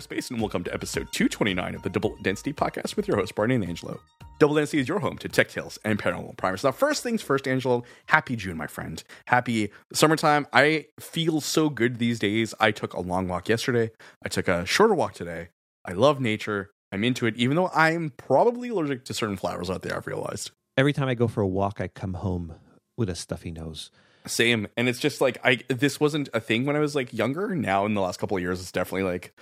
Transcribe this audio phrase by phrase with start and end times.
[0.00, 3.50] cyberspace, and welcome to episode 229 of the Double Density Podcast with your host, Brian
[3.50, 4.00] and Angelo.
[4.38, 6.64] Double Density is your home to tech tales and paranormal primers.
[6.64, 9.02] Now, first things first, Angelo, happy June, my friend.
[9.26, 10.46] Happy summertime.
[10.52, 12.54] I feel so good these days.
[12.58, 13.90] I took a long walk yesterday,
[14.24, 15.48] I took a shorter walk today.
[15.84, 16.70] I love nature.
[16.92, 20.50] I'm into it, even though I'm probably allergic to certain flowers out there, I've realized.
[20.76, 22.54] Every time I go for a walk, I come home
[22.96, 23.90] with a stuffy nose.
[24.26, 24.66] Same.
[24.76, 27.54] And it's just like I this wasn't a thing when I was like younger.
[27.54, 29.34] Now in the last couple of years it's definitely like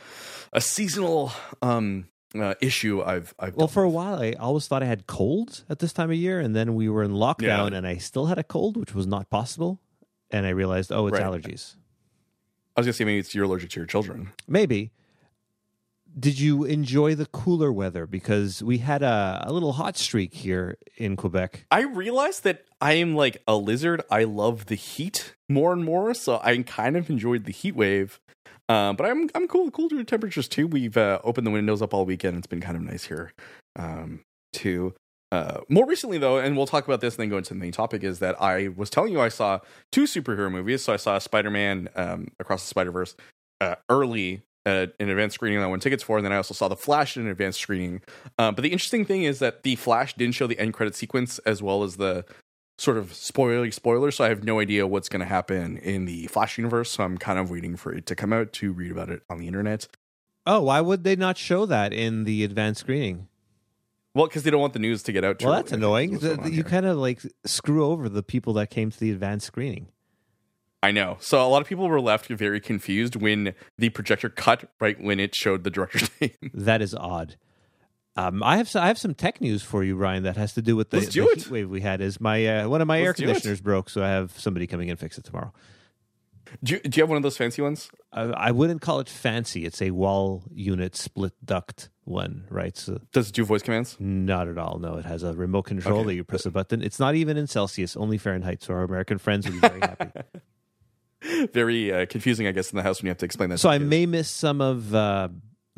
[0.52, 1.32] a seasonal
[1.62, 2.06] um
[2.38, 5.78] uh, issue I've I've Well, for a while, I always thought I had colds at
[5.78, 7.76] this time of year, and then we were in lockdown, Yeah.
[7.78, 9.80] and I still had a cold, which was not possible.
[10.30, 11.22] And I realized, oh, it's Right.
[11.24, 11.74] allergies.
[12.76, 14.32] I was gonna say maybe it's you're allergic to your children.
[14.46, 14.90] Maybe.
[16.18, 18.06] Did you enjoy the cooler weather?
[18.06, 21.64] Because we had a, a little hot streak here in Quebec.
[21.70, 24.02] I realized that I am like a lizard.
[24.10, 28.20] I love the heat more and more, so I kind of enjoyed the heat wave.
[28.68, 30.66] Um, but I'm I'm cool with cooler temperatures too.
[30.66, 32.36] We've uh, opened the windows up all weekend.
[32.36, 33.32] It's been kind of nice here
[33.76, 34.20] um,
[34.52, 34.94] too.
[35.30, 37.72] Uh, more recently though, and we'll talk about this and then go into the main
[37.72, 40.84] topic, is that I was telling you I saw two superhero movies.
[40.84, 43.16] So I saw Spider-Man um, Across the Spider-Verse
[43.60, 46.68] uh, early an advanced screening that I won tickets for, and then I also saw
[46.68, 48.02] The Flash in an advanced screening.
[48.38, 51.38] Um, but the interesting thing is that The Flash didn't show the end credit sequence
[51.40, 52.24] as well as the
[52.78, 56.26] sort of spoilery spoiler, so I have no idea what's going to happen in the
[56.28, 56.92] Flash universe.
[56.92, 59.38] So I'm kind of waiting for it to come out to read about it on
[59.38, 59.88] the internet.
[60.46, 63.28] Oh, why would they not show that in the advanced screening?
[64.14, 65.42] Well, because they don't want the news to get out.
[65.42, 66.14] Well, that's annoying.
[66.14, 68.98] is what's going on You kind of like screw over the people that came to
[68.98, 69.88] the advanced screening.
[70.82, 71.16] I know.
[71.20, 75.18] So a lot of people were left very confused when the projector cut right when
[75.20, 76.30] it showed the director's name.
[76.54, 77.36] That is odd.
[78.18, 80.62] Um, I have s- I have some tech news for you, Brian, that has to
[80.62, 82.00] do with the, Let's do the heat wave we had.
[82.00, 83.24] Is my uh, one of my air Let's it.
[83.26, 85.52] conditioners broke, so I have somebody coming in and fix it tomorrow.
[86.64, 87.90] do, you, do you have one of those fancy ones?
[88.12, 89.64] I, I wouldn't call it fancy.
[89.64, 92.76] It's a wall unit split duct one, right?
[92.76, 93.96] So Does it do voice commands?
[94.00, 94.78] not at all.
[94.78, 96.06] No, it has a remote control Okay.
[96.08, 96.82] that you press a button.
[96.82, 98.62] It's not even in Celsius, only Fahrenheit.
[98.64, 100.10] So our American friends would be very happy.
[101.52, 103.58] Very uh, confusing, I guess, in the house when you have to explain that.
[103.58, 105.28] so I may miss some of uh,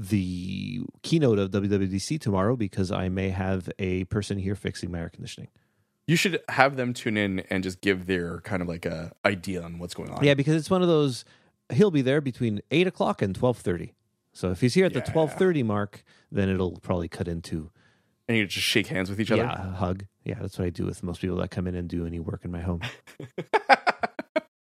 [0.09, 5.11] the keynote of WWDC tomorrow because I may have a person here fixing my air
[5.11, 5.49] conditioning.
[6.07, 9.63] You should have them tune in and just give their kind of like a idea
[9.63, 10.25] on what's going on.
[10.25, 11.25] Yeah, because it's one of those.
[11.73, 13.93] He'll be there between eight o'clock and twelve thirty.
[14.33, 15.13] So if he's here at the Yeah.
[15.13, 16.03] twelve thirty mark,
[16.33, 17.71] then it'll probably cut into
[18.29, 19.43] And you just shake hands with each other.
[19.43, 20.07] yeah hug.
[20.25, 22.45] Yeah, that's what I do with most people that come in and do any work
[22.45, 22.81] in my home.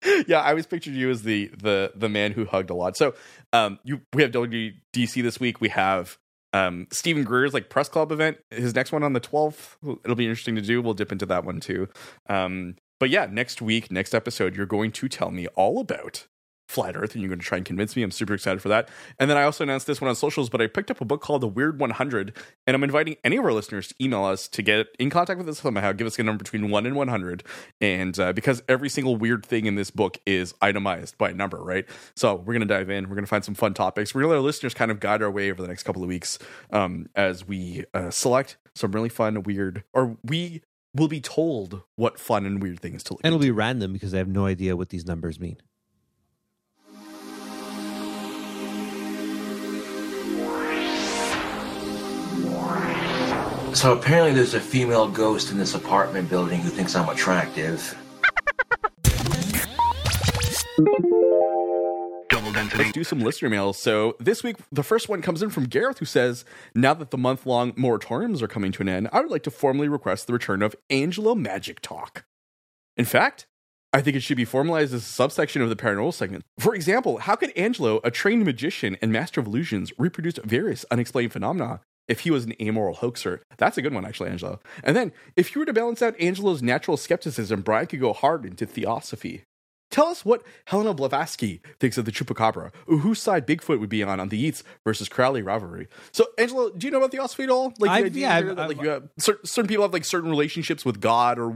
[0.27, 2.97] yeah, I always pictured you as the the the man who hugged a lot.
[2.97, 3.15] So,
[3.53, 5.61] um, you we have WDC this week.
[5.61, 6.17] We have
[6.53, 8.37] um Steven Greer's like press club event.
[8.51, 9.77] His next one on the twelfth.
[10.03, 10.81] It'll be interesting to do.
[10.81, 11.89] We'll dip into that one too.
[12.29, 16.27] Um, but yeah, next week, next episode, you're going to tell me all about
[16.67, 18.01] flat Earth, and you're going to try and convince me.
[18.03, 18.89] I'm super excited for that.
[19.19, 21.21] And then I also announced this one on socials, but I picked up a book
[21.21, 24.61] called The Weird 100, and I'm inviting any of our listeners to email us to
[24.61, 25.91] get in contact with us somehow.
[25.91, 27.43] Give us a number between one and 100,
[27.81, 31.85] and uh, because every single weird thing in this book is itemized by number, right?
[32.15, 33.05] So we're going to dive in.
[33.09, 34.15] We're going to find some fun topics.
[34.15, 36.01] We're going to let our listeners kind of guide our way over the next couple
[36.01, 36.39] of weeks
[36.71, 40.61] um, as we uh, select some really fun, weird, or we
[40.95, 43.47] will be told what fun and weird things to look And it'll into.
[43.47, 45.57] be random because I have no idea what these numbers mean.
[53.75, 57.93] So apparently there's a female ghost in this apartment building who thinks I'm attractive.
[62.77, 63.73] Let's do some listener mail.
[63.73, 67.17] So this week, the first one comes in from Gareth, who says, "Now that the
[67.17, 70.61] month-long moratoriums are coming to an end, I would like to formally request the return
[70.61, 72.23] of Angelo Magic Talk.
[72.95, 73.45] In fact,
[73.91, 76.45] I think it should be formalized as a subsection of the paranormal segment.
[76.59, 81.33] For example, how could Angelo, a trained magician and master of illusions, reproduce various unexplained
[81.33, 84.59] phenomena?" If he was an amoral hoaxer, that's a good one, actually, Angelo.
[84.83, 88.45] And then, if you were to balance out Angelo's natural skepticism, Brian could go hard
[88.45, 89.43] into theosophy.
[89.91, 94.03] Tell us what Helena Blavatsky thinks of the chupacabra, or whose side Bigfoot would be
[94.03, 95.87] on on the Yeats versus Crowley rivalry.
[96.11, 97.67] So, Angelo, do you know about theosophy at all?
[97.79, 100.03] Like, the I've- idea yeah, I've- that, like you have certain, certain people have like
[100.03, 101.49] certain relationships with God or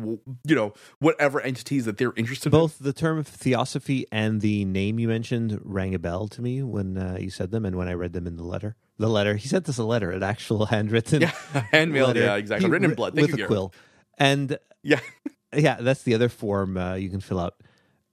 [0.45, 2.59] you know whatever entities that they're interested in.
[2.59, 6.97] Both the term theosophy and the name you mentioned rang a bell to me when
[6.97, 8.75] uh, you said them and when I read them in the letter.
[8.99, 9.35] The letter.
[9.37, 11.21] He sent us a letter, an actual handwritten.
[11.21, 11.31] Yeah,
[11.71, 12.09] handmailed.
[12.09, 12.19] letter.
[12.21, 12.67] Yeah, exactly.
[12.67, 13.15] He Written in blood.
[13.15, 13.47] Thank with you, a Gareth.
[13.49, 13.73] quill.
[14.17, 14.99] And Yeah.
[15.55, 17.55] yeah, that's the other form uh, you can fill out.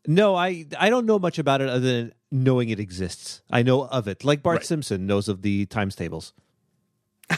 [0.06, 3.42] No, I I don't know much about it other than knowing it exists.
[3.50, 4.66] I know of it, like Bart Right.
[4.66, 6.32] Simpson knows of the times tables.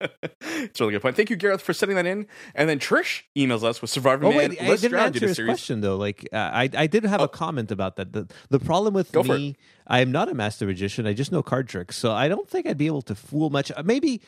[0.00, 1.16] it's a really good point.
[1.16, 2.26] Thank you, Gareth, for setting that in.
[2.54, 4.38] And then Trish emails us with Survivor Oh Man.
[4.50, 5.48] wait, I didn't answer his series.
[5.48, 5.96] question though.
[5.96, 7.24] Like uh, I, I did have Oh.
[7.24, 8.12] a comment about that.
[8.12, 9.56] The, the problem with Go me,
[9.86, 11.06] I am not a master magician.
[11.06, 13.70] I just know card tricks, so I don't think I'd be able to fool much.
[13.76, 14.22] Uh, Maybe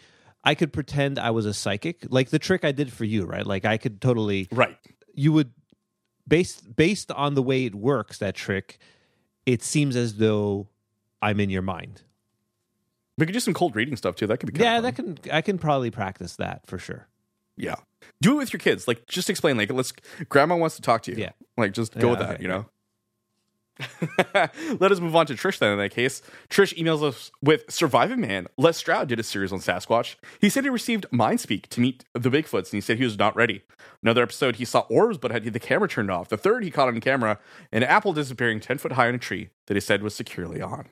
[0.44, 3.46] I could pretend I was a psychic, like the trick I did for you, right?
[3.46, 4.48] Like I could totally.
[4.52, 4.76] Right.
[5.14, 5.52] You would
[6.26, 8.18] based based on the way it works.
[8.18, 8.78] That trick,
[9.46, 10.68] it seems as though
[11.22, 12.02] I'm in your mind.
[13.18, 14.26] We could do some cold reading stuff too.
[14.26, 17.06] That could be Yeah, that can I can probably practice that for sure.
[17.56, 17.76] Yeah.
[18.20, 18.88] Do it with your kids.
[18.88, 19.56] Like, just explain.
[19.56, 19.92] Like, let's.
[20.28, 21.18] Grandma wants to talk to you.
[21.18, 21.30] Yeah.
[21.56, 22.30] Like, just go Yeah, with that.
[22.34, 22.66] okay, You know.
[24.80, 25.72] Let us move on to Trish then.
[25.72, 29.58] In that case, Trish emails us with "Surviving Man." Les Stroud did a series on
[29.58, 30.14] Sasquatch.
[30.40, 33.18] He said he received mind speak to meet the Bigfoots, and he said he was
[33.18, 33.62] not ready.
[34.02, 36.28] Another episode, he saw orbs but had the camera turned off.
[36.28, 37.38] The third, he caught on camera
[37.72, 40.86] an apple disappearing ten foot high in a tree that he said was securely on.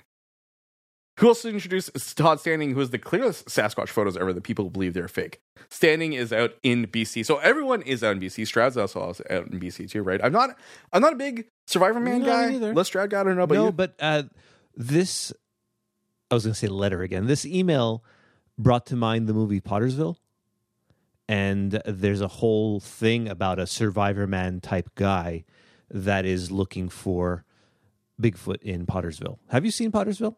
[1.23, 4.93] Who also introduced Todd Standing, who is the clearest Sasquatch photos ever that people believe
[4.93, 5.41] they're fake.
[5.71, 8.45] Standing is out in BC, so everyone is out in BC.
[8.45, 10.21] Stroud's also out in BC too, right?
[10.23, 10.51] I'm not,
[10.93, 12.47] I'm not a big Survivor Man No, guy.
[12.49, 12.75] me neither.
[12.75, 13.21] Les Stroud guy.
[13.21, 13.73] I don't know about no, you.
[13.73, 14.25] but uh,
[14.75, 15.33] this
[16.29, 17.27] I was going to say letter again.
[17.27, 18.03] This email
[18.59, 20.17] brought to mind the movie Pottersville,
[21.29, 25.45] and there's a whole thing about a Survivor Man type guy
[25.89, 27.45] that is looking for
[28.21, 29.39] Bigfoot in Pottersville.
[29.51, 30.35] Have you seen Pottersville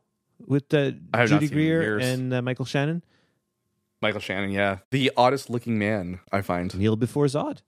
[0.47, 3.03] with uh, I have not Judy seen it in Greer and uh, Michael Shannon?
[4.03, 6.75] Michael Shannon, yeah, the oddest looking man I find.
[6.77, 7.63] Kneel before Zod.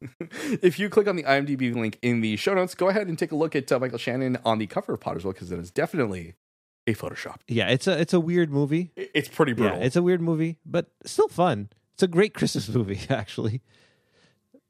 [0.62, 3.32] if you click on the IMDb link in the show notes, go ahead and take
[3.32, 6.36] a look at uh, Michael Shannon on the cover of Pottersville because it is definitely
[6.86, 7.36] a Photoshop.
[7.48, 8.92] Yeah, it's a it's a weird movie.
[8.96, 9.78] It's pretty brutal.
[9.78, 11.68] Yeah, it's a weird movie, but still fun.
[11.94, 13.60] It's a great Christmas movie, actually.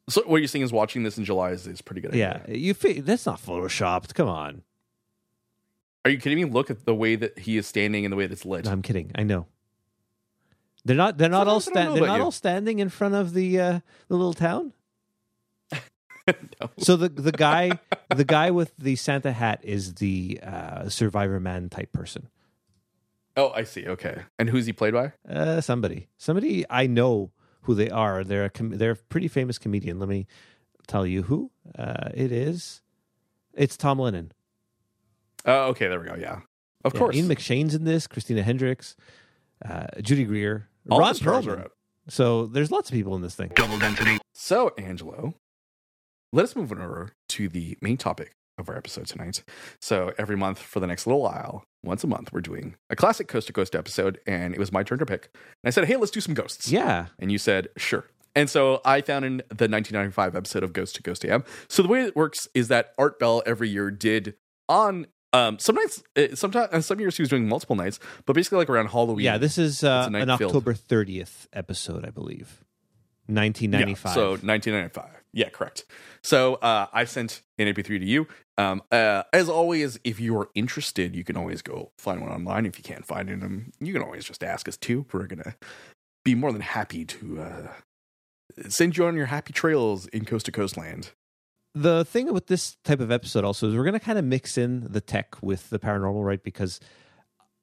[0.09, 2.15] so what you're saying is watching this in July is, is pretty good.
[2.15, 2.57] Yeah, idea.
[2.57, 4.15] you fe- that's not photoshopped.
[4.15, 4.63] Come on.
[6.05, 6.45] Are you kidding me?
[6.47, 8.65] Look at the way that he is standing and the way that's lit.
[8.65, 9.11] No, I'm kidding.
[9.15, 9.47] I know.
[10.85, 11.19] They're not.
[11.19, 11.61] They're not all.
[11.61, 12.23] Sometimes Sta- they're not you.
[12.25, 14.73] all standing in front of the uh, the little town.
[16.61, 16.71] No.
[16.79, 17.81] So the the guy
[18.15, 22.29] the guy with the Santa hat is the uh, Survivor Man type person.
[23.37, 23.87] Oh, I see.
[23.87, 24.23] Okay.
[24.39, 25.13] And who's he played by?
[25.29, 27.33] Uh, somebody, somebody I know
[27.63, 28.23] who they are.
[28.23, 29.99] They're a com- they're a pretty famous comedian.
[29.99, 30.27] Let me
[30.87, 32.83] tell you who uh, it is.
[33.55, 34.31] It's Tom Lennon.
[35.47, 35.89] Oh, okay.
[35.89, 36.17] There we go.
[36.17, 36.41] Yeah.
[36.85, 37.17] Of Yeah, course.
[37.17, 38.07] Ian McShane's in this.
[38.07, 38.97] Christina Hendricks,
[39.65, 41.57] uh, Judy Greer, All Ron the stars Perlman.
[41.59, 41.73] are out.
[42.09, 43.53] So there's lots of people in this thing.
[44.35, 45.35] So, Angelo,
[46.33, 49.43] let us move on over to the main topic of our episode tonight.
[49.81, 53.29] So, every month for the next little while, once a month, we're doing a classic
[53.29, 55.31] Coast to Coast episode, and it was my turn to pick.
[55.35, 56.71] And I said, hey, let's do some ghosts.
[56.71, 58.07] Yeah, And you said, sure.
[58.37, 61.45] And so I found in the 1995 episode of Ghost to Ghost AM.
[61.69, 64.35] So the way it works is that Art Bell every year did
[64.69, 68.33] on um some nights uh, sometimes and some years he was doing multiple nights, but
[68.35, 69.25] basically like around Halloween.
[69.25, 69.39] yeah.
[69.39, 70.43] This is uh, an filled.
[70.57, 72.65] October 30th episode, I believe,
[73.29, 74.13] Yeah, 1995.
[74.15, 75.23] so 1995.
[75.33, 75.85] Yeah, correct.
[76.23, 78.27] So uh, I sent an MP3 to you.
[78.59, 82.67] Um, uh, as always, if you are interested, you can always go find one online.
[82.67, 85.07] If you can't find it, um, you can always just ask us too.
[85.13, 85.55] We're gonna
[86.25, 87.69] be more than happy to uh,
[88.69, 91.13] send you on your happy trails in coast to coast land.
[91.75, 94.59] The thing with this type of episode also is we're going to kind of mix
[94.59, 96.43] in the tech with the paranormal, right?
[96.43, 96.81] Because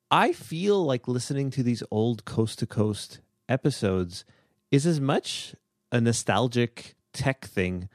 [0.10, 3.20] I feel like listening to these old coast to coast
[3.50, 4.24] episodes
[4.72, 5.56] is as much
[5.92, 7.90] a nostalgic tech thing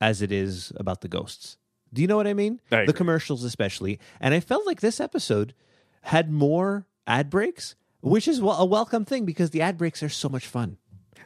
[0.00, 1.56] as it is about the ghosts.
[1.92, 2.60] Do you know what I mean?
[2.70, 3.98] I the commercials, especially.
[4.20, 5.54] And I felt like this episode
[6.02, 10.28] had more ad breaks, which is a welcome thing because the ad breaks are so
[10.28, 10.76] much fun.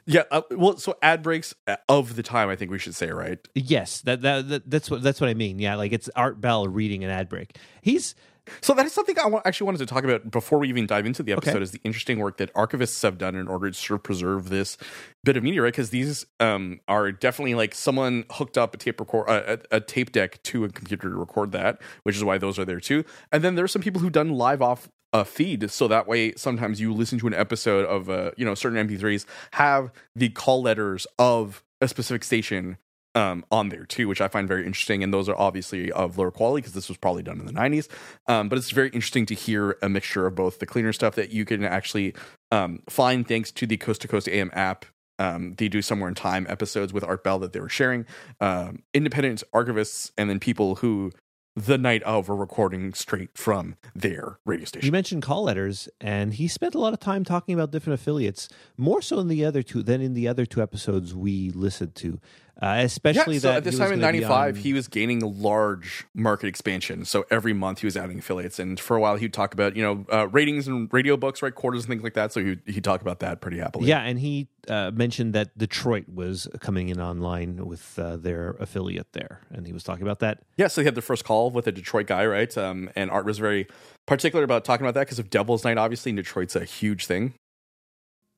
[0.06, 3.10] Yeah, uh, well, so ad breaks uh, of the time, I think we should say,
[3.10, 3.38] right?
[3.54, 5.58] Yes, that, that, that that's what that's what I mean.
[5.58, 7.56] Yeah, like it's Art Bell reading an ad break.
[7.82, 8.14] He's
[8.60, 11.22] So that is something I actually wanted to talk about before we even dive into
[11.22, 11.56] the episode.
[11.56, 11.62] Okay.
[11.62, 14.76] Is the interesting work that archivists have done in order to sort of preserve this
[15.22, 15.72] bit of media, right?
[15.72, 19.80] Because these um, are definitely like someone hooked up a tape record, uh, a, a
[19.80, 23.04] tape deck to a computer to record that, which is why those are there too.
[23.30, 26.80] And then there's some people who've done live off a feed, so that way sometimes
[26.80, 31.06] you listen to an episode of uh, you know certain MP3s have the call letters
[31.18, 32.78] of a specific station
[33.14, 35.02] um, on there too, which I find very interesting.
[35.02, 37.88] And those are obviously of lower quality because this was probably done in the 90s.
[38.26, 41.30] Um, but it's very interesting to hear a mixture of both the cleaner stuff that
[41.30, 42.14] you can actually
[42.50, 44.86] um, find thanks to the Coast to Coast AM app.
[45.18, 48.06] Um, they do somewhere in time episodes with Art Bell that they were sharing,
[48.40, 51.12] um, independent archivists, and then people who
[51.54, 54.86] the night of were recording straight from their radio station.
[54.86, 58.48] You mentioned call letters, and he spent a lot of time talking about different affiliates,
[58.76, 62.20] more so in the other two than in the other two episodes we listened to.
[62.60, 65.20] Uh, especially yeah, so that at this time in gonna '95, on- he was gaining
[65.42, 67.04] large market expansion.
[67.04, 69.82] So every month he was adding affiliates, and for a while he'd talk about you
[69.82, 72.32] know uh, ratings and radio books, right, quarters and things like that.
[72.32, 73.88] So he he'd talk about that pretty happily.
[73.88, 79.12] Yeah, and he uh, mentioned that Detroit was coming in online with uh, their affiliate
[79.12, 80.42] there, and he was talking about that.
[80.56, 82.56] Yeah, so he had the first call with a Detroit guy, right?
[82.58, 83.66] Um, and Art was very
[84.06, 85.78] particular about talking about that because of Devil's Night.
[85.78, 87.34] Obviously, in Detroit's a huge thing.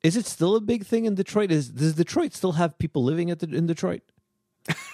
[0.04, 1.50] Is it still a big thing in Detroit?
[1.50, 4.02] Is does Detroit still have people living at the, in Detroit?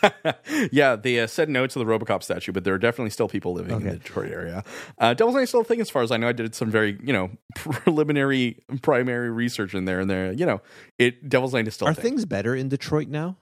[0.72, 3.52] yeah, they uh, said no to the RoboCop statue, but there are definitely still people
[3.52, 4.64] living in the Detroit area.
[4.98, 6.28] Uh, Devil's Night still a thing, as far as I know.
[6.28, 10.60] I did some very, you know, preliminary, primary research in there, and there, you know,
[10.98, 11.88] it Devil's Night is still.
[11.88, 12.02] Are a thing.
[12.04, 13.36] things better in Detroit now?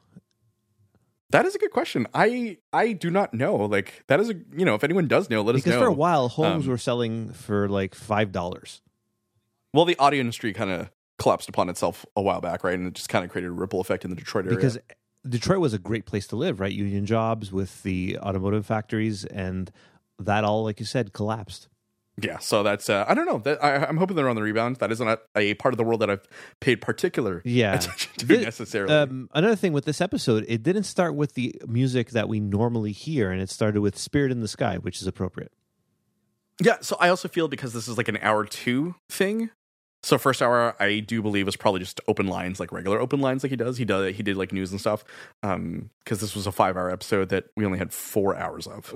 [1.31, 2.07] That is a good question.
[2.15, 3.57] I I do not know.
[3.57, 5.73] Like that is a you know, if anyone does know, let Because us know.
[5.73, 8.81] Because for a while, homes Um, were selling for like five dollars.
[9.75, 12.75] Well, the audio industry kind of collapsed upon itself a while back, right?
[12.75, 14.57] And it just kind of created a ripple effect in the Detroit area.
[14.57, 14.79] Because
[15.29, 16.73] Detroit was a great place to live, right?
[16.73, 19.71] Union jobs with the automotive factories, and
[20.19, 21.69] that all, like you said, collapsed.
[22.21, 23.39] yeah, so that's uh, I don't know.
[23.39, 24.77] That I, I'm hoping they're on the rebound.
[24.77, 26.27] That isn't a, a part of the world that I've
[26.61, 27.75] paid particular Yeah.
[27.75, 28.93] attention to The- necessarily.
[28.95, 32.93] Um, another thing with this episode, it didn't start with the music that we normally
[32.93, 35.53] hear, and it started with "Spirit in the Sky," which is appropriate.
[36.61, 39.51] Yeah, so I also feel because this is like an hour two thing.
[40.03, 43.43] So first hour, I do believe was probably just open lines, like regular open lines,
[43.43, 43.77] like he does.
[43.79, 45.05] He does he did like news and stuff.
[45.43, 48.95] Um, because this was a five hour episode that we only had four hours of.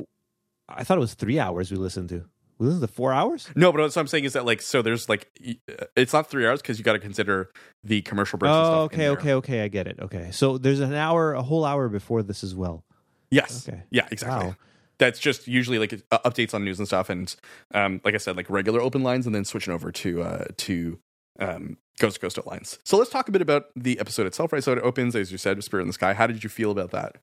[0.69, 2.25] I thought it was three hours we listened to.
[2.59, 3.49] We listened to four hours.
[3.57, 5.29] No, but what I'm saying is that like so there's like
[5.69, 7.51] uh, it's not three hours because you got to consider
[7.83, 8.55] the commercial breaks.
[8.55, 9.63] and Oh, okay, okay, okay.
[9.65, 9.99] I get it.
[10.01, 12.85] Okay, so there's an hour, a whole hour before this as well.
[13.31, 13.69] Yes.
[13.69, 13.83] Okay.
[13.91, 14.07] Yeah.
[14.13, 14.49] Exactly.
[14.51, 14.57] Wow.
[14.99, 17.35] That's just usually like uh, updates on news and stuff, and
[17.75, 20.99] um, like I said, like regular open lines, and then switching over to uh to
[21.39, 22.79] um Ghost Ghost lines.
[22.85, 24.63] So let's talk a bit about the episode itself, right?
[24.63, 26.15] So it opens, as you said, with Spirit in the Sky.
[26.15, 27.17] How did you feel about that?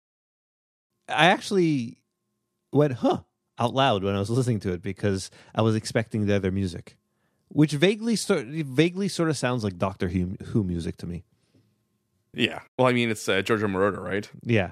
[1.07, 1.97] I actually
[2.71, 3.21] went huh
[3.57, 6.97] out loud when I was listening to it because I was expecting the other music,
[7.49, 11.23] which vaguely sort vaguely sort of sounds like Doctor Who, Who music to me.
[12.33, 12.59] Yeah.
[12.77, 14.29] Well, I mean, it's uh, Giorgio Moroder, right?
[14.43, 14.71] Yeah,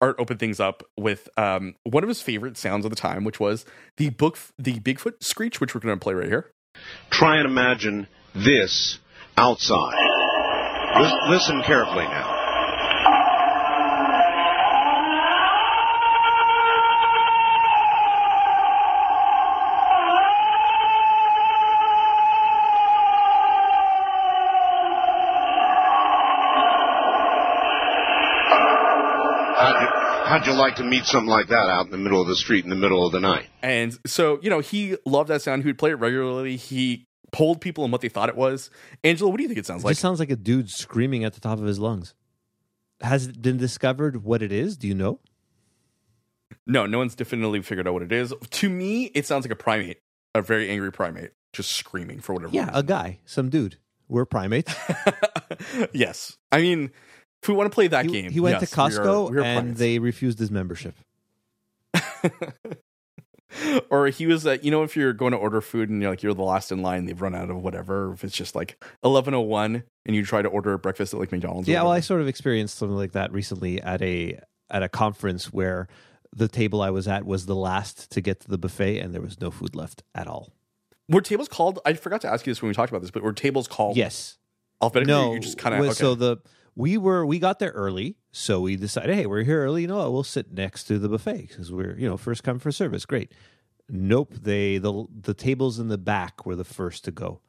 [0.00, 3.40] Art opened things up with um one of his favorite sounds of the time, which
[3.40, 3.64] was
[3.96, 6.50] the book, the Bigfoot screech, which we're going to play right here.
[7.10, 8.98] Try and imagine this
[9.36, 9.94] outside.
[11.00, 12.35] Lis- listen carefully now.
[30.46, 32.36] You, how'd you like to meet something like that out in the middle of the
[32.36, 33.48] street in the middle of the night?
[33.62, 35.62] And so, you know, he loved that sound.
[35.62, 36.56] He would play it regularly.
[36.56, 38.70] He polled people on what they thought it was.
[39.04, 39.84] Angelo, what do you think it sounds like?
[39.84, 39.92] it like?
[39.92, 42.14] just sounds like a dude screaming at the top of his lungs.
[43.00, 44.76] Has it been discovered what it is?
[44.76, 45.20] Do you know?
[46.66, 48.32] no, no one's definitively figured out what it is.
[48.50, 49.98] To me, it sounds like a primate,
[50.34, 53.76] a very angry primate, just screaming for whatever Yeah, a guy, some dude.
[54.08, 54.74] We're primates.
[55.92, 56.38] yes.
[56.52, 56.92] I mean,
[57.46, 59.30] if we want to play that He, game, he went yes, to we are- Costco
[59.30, 59.78] we are and primates.
[59.78, 60.96] they refused his membership.
[63.90, 66.22] or he was, uh, you know, if you're going to order food and you're like
[66.22, 68.12] you're the last in line, they've run out of whatever.
[68.12, 71.30] If it's just like eleven oh one and you try to order breakfast at like
[71.32, 71.68] McDonald's.
[71.68, 75.52] Yeah, well, I sort of experienced something like that recently at a at a conference
[75.52, 75.86] where
[76.34, 79.22] the table I was at was the last to get to the buffet and there
[79.22, 80.52] was no food left at all.
[81.08, 81.78] were tables called?
[81.86, 83.96] I forgot to ask you this when we talked about this, but were tables called?
[83.96, 84.36] Yes.
[84.82, 85.14] alphabetically.
[85.14, 85.32] No.
[85.34, 85.92] you just kind of okay.
[85.94, 86.38] So the
[86.76, 89.82] we were we got there early, so we decided, hey, we're here early.
[89.82, 92.58] You know, what, we'll sit next to the buffet because we're you know first come
[92.58, 93.04] first service.
[93.06, 93.32] Great.
[93.88, 94.34] Nope.
[94.34, 97.40] They the the tables in the back were the first to go,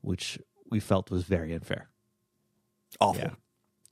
[0.00, 0.38] which
[0.70, 1.90] we felt was very unfair.
[3.00, 3.22] awful.
[3.22, 3.30] Yeah.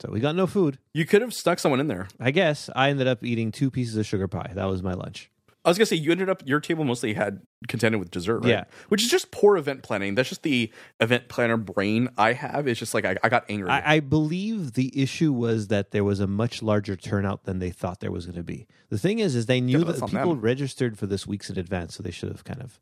[0.01, 0.79] So we got no food.
[0.93, 2.07] You could have stuck someone in there.
[2.19, 4.51] I guess I ended up eating two pieces of sugar pie.
[4.55, 5.29] That was my lunch.
[5.65, 8.49] I was gonna say you ended up your table mostly had contended with dessert, right?
[8.49, 8.63] Yeah.
[8.87, 10.15] Which is just poor event planning.
[10.15, 12.65] That's just the event planner brain I have.
[12.67, 13.69] It's just like I, I got angry.
[13.69, 17.71] I, I believe the issue was that there was a much larger turnout than they
[17.71, 18.67] thought there was going to be.
[18.89, 20.41] The thing is, is they knew Yeah, that people them.
[20.41, 22.79] registered for this weeks in advance, so they should have kind of.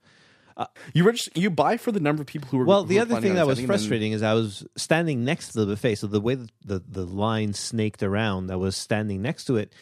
[0.55, 3.00] Uh, you regist- you buy for the number of people who were Well, who the
[3.00, 5.96] other thing that was attending, then- frustrating is I was standing next to the buffet,
[5.96, 9.74] so the way that the the line snaked around, I was standing next to it,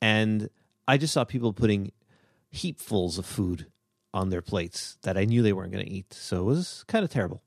[0.00, 0.48] and
[0.86, 1.92] I just saw people putting
[2.54, 3.66] heapfuls of food
[4.12, 6.12] on their plates that I knew they weren't going to eat.
[6.14, 7.42] So it was kind of terrible.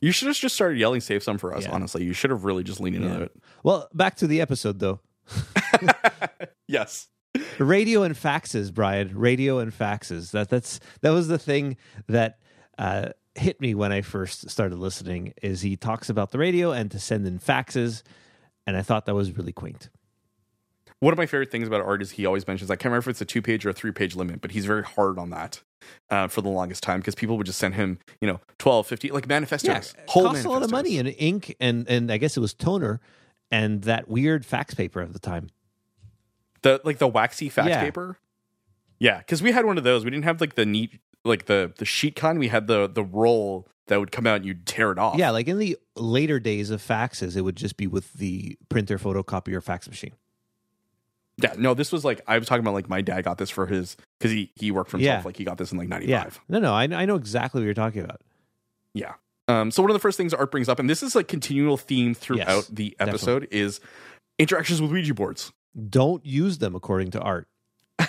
[0.00, 1.72] You should have just started yelling "Save some for us." Yeah.
[1.72, 3.18] Honestly, you should have really just leaned into Yeah.
[3.24, 3.32] it.
[3.62, 5.00] Well, back to the episode though.
[6.68, 7.08] Yes.
[7.58, 11.76] radio and faxes brian radio and faxes that that's that was the thing
[12.08, 12.38] that
[12.78, 16.90] uh hit me when i first started listening is he talks about the radio and
[16.90, 18.02] to send in faxes
[18.66, 19.88] and i thought that was really quaint
[21.02, 23.14] one of my favorite things about art is he always mentions I can't remember if
[23.14, 25.60] it's a two page or a three page limit, but he's very hard on that
[26.10, 29.10] uh, for the longest time because people would just send him you know 12, 50
[29.10, 32.36] like manifestos, yeah, whole costs a lot of money and ink and and I guess
[32.36, 33.00] it was toner
[33.50, 35.50] and that weird fax paper at the time.
[36.62, 37.80] the like the waxy fax Yeah.
[37.80, 38.18] paper.
[39.00, 40.04] Yeah, because we had one of those.
[40.04, 42.38] We didn't have like the neat like the the sheet kind.
[42.38, 45.16] We had the the roll that would come out and you'd tear it off.
[45.18, 48.98] Yeah, like in the later days of faxes, it would just be with the printer,
[48.98, 50.12] photocopier, fax machine.
[51.38, 51.54] Yeah.
[51.56, 53.96] No, this was like I was talking about like my dad got this for his
[54.18, 55.22] because he he worked for himself.
[55.22, 55.26] Yeah.
[55.26, 56.40] Like he got this in like ninety five.
[56.48, 58.20] Yeah, no, no, I, I know exactly what you're talking about.
[58.94, 59.14] Yeah.
[59.48, 61.76] Um, so one of the first things Art brings up, and this is a continual
[61.76, 63.80] theme throughout Yes, the episode, is
[64.38, 65.52] interactions with Ouija boards.
[65.88, 67.48] Don't use them according to art.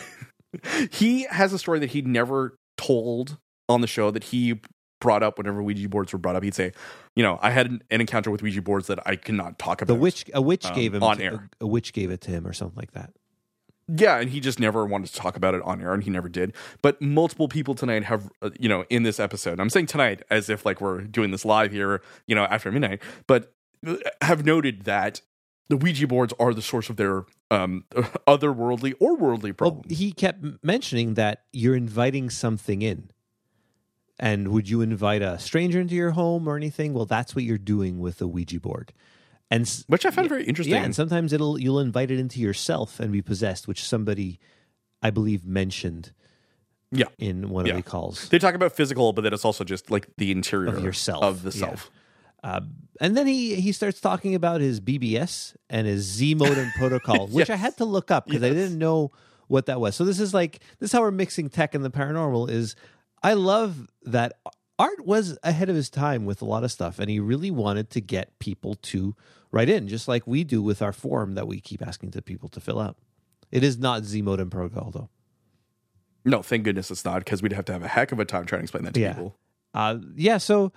[0.91, 3.37] He has a story that he never told
[3.67, 4.59] on the show that he
[5.03, 6.41] brought up whenever Ouija boards were brought up.
[6.43, 6.71] He'd say,
[7.15, 9.93] you know, I had an, an encounter with Ouija boards that I cannot talk about.
[9.93, 11.49] The witch, a witch um, gave him on to- air.
[11.61, 13.13] A, a witch gave it to him, or something like that.
[13.93, 16.29] Yeah, and he just never wanted to talk about it on air, and he never
[16.29, 16.55] did.
[16.81, 19.59] But multiple people tonight have, uh, you know, in this episode.
[19.59, 23.01] I'm saying tonight as if like we're doing this live here, you know, after midnight,
[23.27, 23.53] but
[23.85, 25.19] uh, have noted that
[25.67, 27.83] the Ouija boards are the source of their um,
[28.27, 29.97] otherworldly or worldly Well, problems.
[29.97, 33.09] he kept mentioning that you're inviting something in.
[34.19, 36.93] And would you invite a stranger into your home or anything?
[36.93, 38.93] Well, that's what you're doing with the Ouija board.
[39.49, 40.75] And which I found very interesting.
[40.75, 44.39] yeah, and sometimes it'll you'll invite it into yourself and be possessed, which somebody
[45.01, 46.11] I believe mentioned
[46.91, 47.71] yeah, in one Yeah.
[47.73, 48.29] of the calls.
[48.29, 51.43] they talk about physical, but then it's also just like the interior Of yourself, of
[51.43, 51.65] the yeah.
[51.65, 51.91] self.
[52.43, 52.61] Uh,
[53.01, 57.55] and then he he starts talking about his BBS and his ZMODEM protocol, which I
[57.55, 59.11] had to look up because I didn't know
[59.47, 59.95] what that was.
[59.95, 62.49] So this is like this is how we're mixing tech and the paranormal.
[62.49, 62.75] Is
[63.23, 64.33] I love that
[64.77, 67.89] Art was ahead of his time with a lot of stuff, and he really wanted
[67.91, 69.15] to get people to
[69.51, 72.49] write in, just like we do with our form that we keep asking to people
[72.49, 72.97] to fill out.
[73.51, 75.09] It is not ZMODEM protocol though.
[76.25, 78.45] No, thank goodness it's not because we'd have to have a heck of a time
[78.45, 79.13] trying to explain that to Yeah.
[79.13, 79.35] people.
[79.73, 80.71] Uh, yeah, so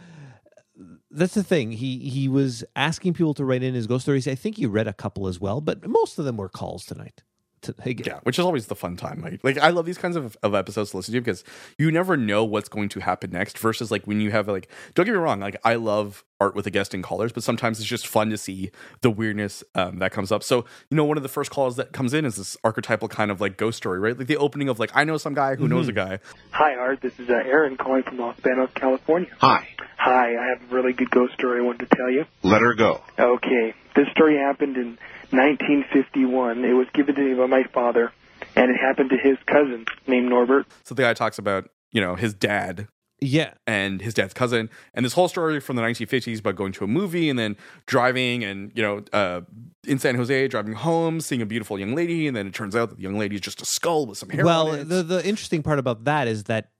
[1.10, 1.72] that's the thing.
[1.72, 4.28] He he was asking people to write in his ghost stories.
[4.28, 7.22] I think you read a couple as well, but most of them were calls tonight.
[7.62, 9.22] To, Yeah, which is always the fun time.
[9.22, 11.42] Like, like I love these kinds of, of episodes to listen to because
[11.78, 13.58] you never know what's going to happen next.
[13.58, 16.64] Versus like when you have like, don't get me wrong, like I love art with
[16.64, 20.12] the guest and callers, but sometimes it's just fun to see the weirdness um, that
[20.12, 20.42] comes up.
[20.42, 23.30] So you know, one of the first calls that comes in is this archetypal kind
[23.30, 24.16] of like ghost story, right?
[24.16, 26.18] Like the opening of like I know some guy who knows a guy.
[26.50, 27.00] Hi, Art.
[27.00, 29.30] This is uh, Aaron calling from Los Banos, California.
[29.38, 29.68] Hi.
[29.98, 32.26] Hi, I have a really good ghost story I wanted to tell you.
[32.42, 33.02] Let her go.
[33.18, 34.98] Okay, this story happened in
[35.30, 36.64] 1951.
[36.64, 38.12] It was given to me by my father,
[38.54, 40.66] and it happened to his cousin named Norbert.
[40.84, 45.02] So the guy talks about you know his dad yeah, and his dad's cousin and
[45.02, 48.70] this whole story from the 1950s about going to a movie and then driving and
[48.74, 49.40] you know uh,
[49.86, 52.90] in san jose driving home seeing a beautiful young lady and then it turns out
[52.90, 54.88] that the young lady is just a skull with some hair well, on it.
[54.90, 56.72] the the interesting part about that is that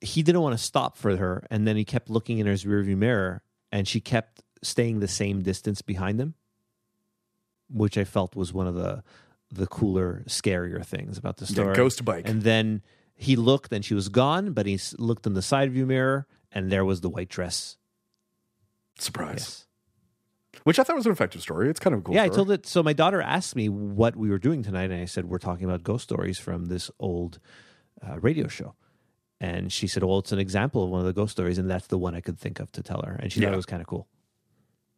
[0.00, 2.96] he didn't want to stop for her, and then he kept looking in his rearview
[2.96, 6.34] mirror, and she kept staying the same distance behind him,
[7.68, 9.02] which I felt was one of the
[9.52, 11.76] the cooler, scarier things about the Yeah, story.
[11.76, 12.82] ghost bike And then
[13.14, 16.70] he looked and she was gone, but he looked in the side view mirror and
[16.70, 17.76] there was the white dress.
[18.98, 19.66] surprise
[20.54, 20.62] Yes.
[20.64, 22.66] which i thought was an effective story it's kind of cool yeah, I told it.
[22.66, 25.64] So my daughter asked me what we were doing tonight, and I said, We're talking
[25.64, 27.38] about ghost stories from this old
[28.06, 28.74] uh, radio show.
[29.38, 31.88] And she said, Well, it's an example of one of the ghost stories, and that's
[31.88, 33.14] the one I could think of to tell her.
[33.20, 34.08] And she thought it was kind of cool.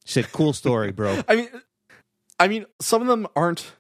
[0.05, 1.23] She said, Cool story, bro.
[1.29, 1.49] i mean
[2.39, 3.73] i mean some of them aren't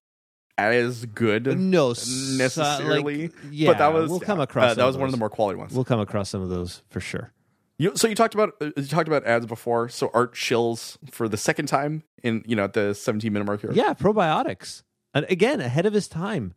[0.57, 1.95] as good no, uh,
[2.37, 5.19] necessarily like, yeah, but that was we'll come across uh, that was one of the
[5.19, 7.33] more quality ones We'll come across some of those for sure.
[7.79, 9.89] You, so you talked about uh, you talked about ads before.
[9.89, 13.61] So Art shills for the second time in you know at the 17 minute mark
[13.61, 13.71] here.
[13.73, 14.83] Yeah, probiotics.
[15.15, 16.55] And again, ahead of his time.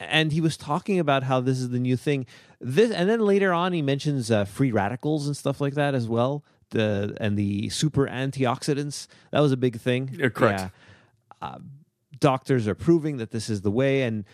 [0.00, 2.24] And he was talking about how this is the new thing.
[2.60, 6.08] This and then later on he mentions uh, free radicals and stuff like that as
[6.08, 6.44] well.
[6.70, 9.06] The and the super antioxidants.
[9.32, 10.16] That was a big thing.
[10.18, 10.60] Yeah, correct.
[10.60, 10.68] Yeah.
[11.40, 11.58] Uh,
[12.20, 14.24] doctors are proving that this is the way and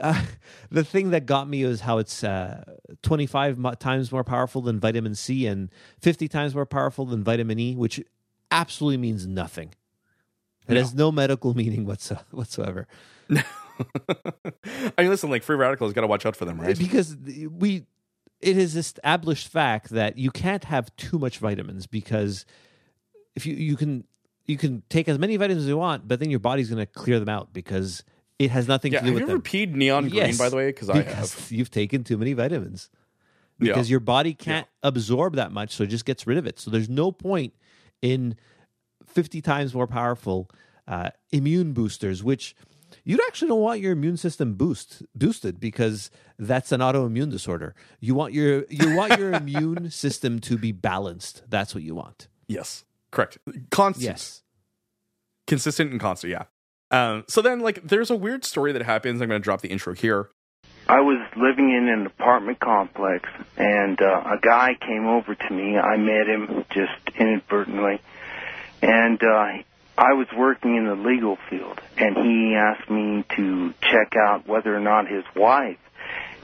[0.00, 0.22] uh,
[0.70, 2.62] the thing that got me was how it's uh,
[3.02, 5.70] 25 mo- times more powerful than vitamin C and
[6.00, 8.00] 50 times more powerful than vitamin E, which
[8.50, 9.74] absolutely means nothing.
[10.68, 10.80] It No.
[10.80, 12.86] has no medical meaning whatso- whatsoever.
[13.30, 16.78] I mean, listen, like free radicals, got to watch out for them, right?
[16.78, 17.16] Because
[17.50, 17.86] we,
[18.40, 22.44] it is established fact that you can't have too much vitamins because
[23.34, 24.04] if you you can
[24.46, 26.86] you can take as many vitamins as you want, but then your body's going to
[26.92, 28.02] clear them out because
[28.38, 29.42] it has nothing Yeah, to do have with you ever them.
[29.42, 30.66] peed neon green, Yes, by the way?
[30.66, 31.46] Because I have.
[31.50, 32.90] you've taken too many vitamins.
[33.60, 33.68] Yeah.
[33.72, 36.58] Because your body can't absorb that much, so it just gets rid of it.
[36.58, 37.54] So there's no point
[38.00, 38.34] in
[39.06, 40.50] 50 times more powerful
[40.88, 42.56] uh, immune boosters, which
[43.04, 47.74] you actually don't want your immune system boost boosted because that's an autoimmune disorder.
[48.00, 51.42] You want your you want your immune system to be balanced.
[51.48, 52.26] That's what you want.
[52.48, 53.38] Yes, correct.
[53.70, 54.42] Constant, Yes.
[55.46, 56.32] consistent and constant.
[56.32, 56.44] Yeah.
[56.90, 59.20] Um, so then, like, there's a weird story that happens.
[59.22, 60.28] I'm going to drop the intro here.
[60.88, 65.78] I was living in an apartment complex, and uh, a guy came over to me.
[65.78, 68.00] I met him just inadvertently,
[68.82, 69.62] and uh,
[69.96, 74.74] I was working in the legal field, and he asked me to check out whether
[74.76, 75.78] or not his wife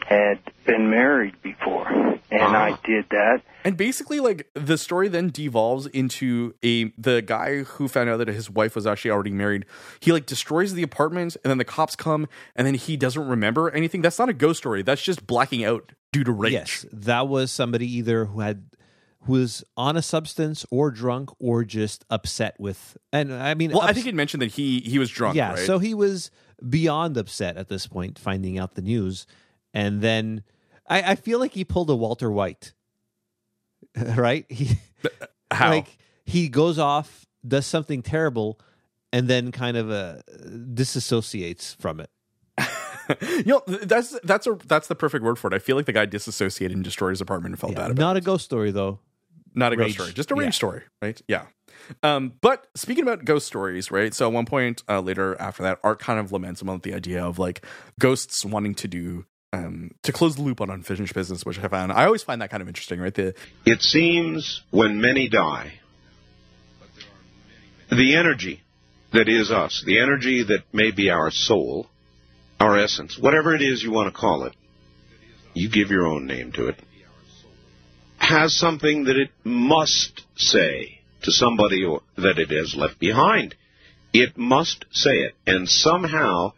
[0.06, 2.78] had been married before, and I Ah.
[2.84, 3.42] did that.
[3.64, 8.28] And basically, like the story then devolves into a the guy who found out that
[8.28, 9.64] his wife was actually already married.
[10.00, 13.70] He like destroys the apartment, and then the cops come, and then he doesn't remember
[13.70, 14.00] anything.
[14.02, 14.82] That's not a ghost story.
[14.82, 16.52] That's just blacking out due to rage.
[16.52, 18.64] Yes, that was somebody either who had
[19.22, 22.96] who was on a substance or drunk or just upset with.
[23.12, 25.34] And I mean, Well, I think he mentioned that he he was drunk.
[25.36, 25.50] yeah.
[25.50, 25.58] right?
[25.66, 26.30] So he was
[26.66, 29.26] beyond upset at this point, finding out the news,
[29.74, 30.44] and then
[30.88, 32.72] I, I feel like he pulled a Walter White,
[33.96, 34.46] right?
[34.48, 34.70] He
[35.50, 35.70] how?
[35.70, 38.58] like he goes off, does something terrible,
[39.12, 40.16] and then kind of uh,
[40.74, 42.10] disassociates from it.
[43.22, 45.54] you know, that's that's a that's the perfect word for it.
[45.54, 48.02] I feel like the guy disassociated and destroyed his apartment and felt Yeah, bad about
[48.02, 49.00] not a ghost story though.
[49.54, 49.86] not a Rage.
[49.88, 50.50] ghost story, just a rage Yeah.
[50.50, 51.20] story, right?
[51.28, 51.46] Yeah.
[52.02, 54.12] Um, but speaking about ghost stories, right?
[54.12, 57.24] So at one point uh, later after that, Art kind of laments about the idea
[57.24, 57.64] of like
[57.98, 61.92] ghosts wanting to do um to close the loop on unfinished business, which I found
[61.92, 63.14] I always find that kind of interesting, right?
[63.14, 63.34] The
[63.64, 65.74] It seems when many die,
[67.90, 68.62] the energy
[69.12, 71.86] that is us, the energy that may be our soul,
[72.60, 74.54] our essence, whatever it is you want to call it,
[75.54, 76.76] you give your own name to it,
[78.18, 83.54] has something that it must say to somebody that it has left behind.
[84.12, 85.34] It must say it.
[85.46, 86.52] And somehow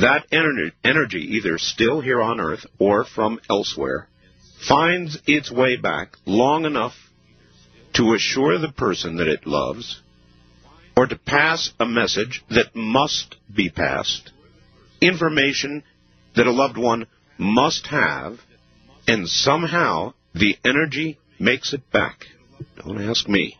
[0.00, 4.08] that ener- energy, either still here on Earth or from elsewhere,
[4.66, 6.94] finds its way back long enough
[7.94, 10.00] to assure the person that it loves
[10.96, 14.32] or to pass a message that must be passed,
[15.00, 15.84] information
[16.34, 17.06] that a loved one
[17.38, 18.38] must have,
[19.06, 22.26] and somehow the energy makes it back.
[22.76, 23.56] Don't ask me.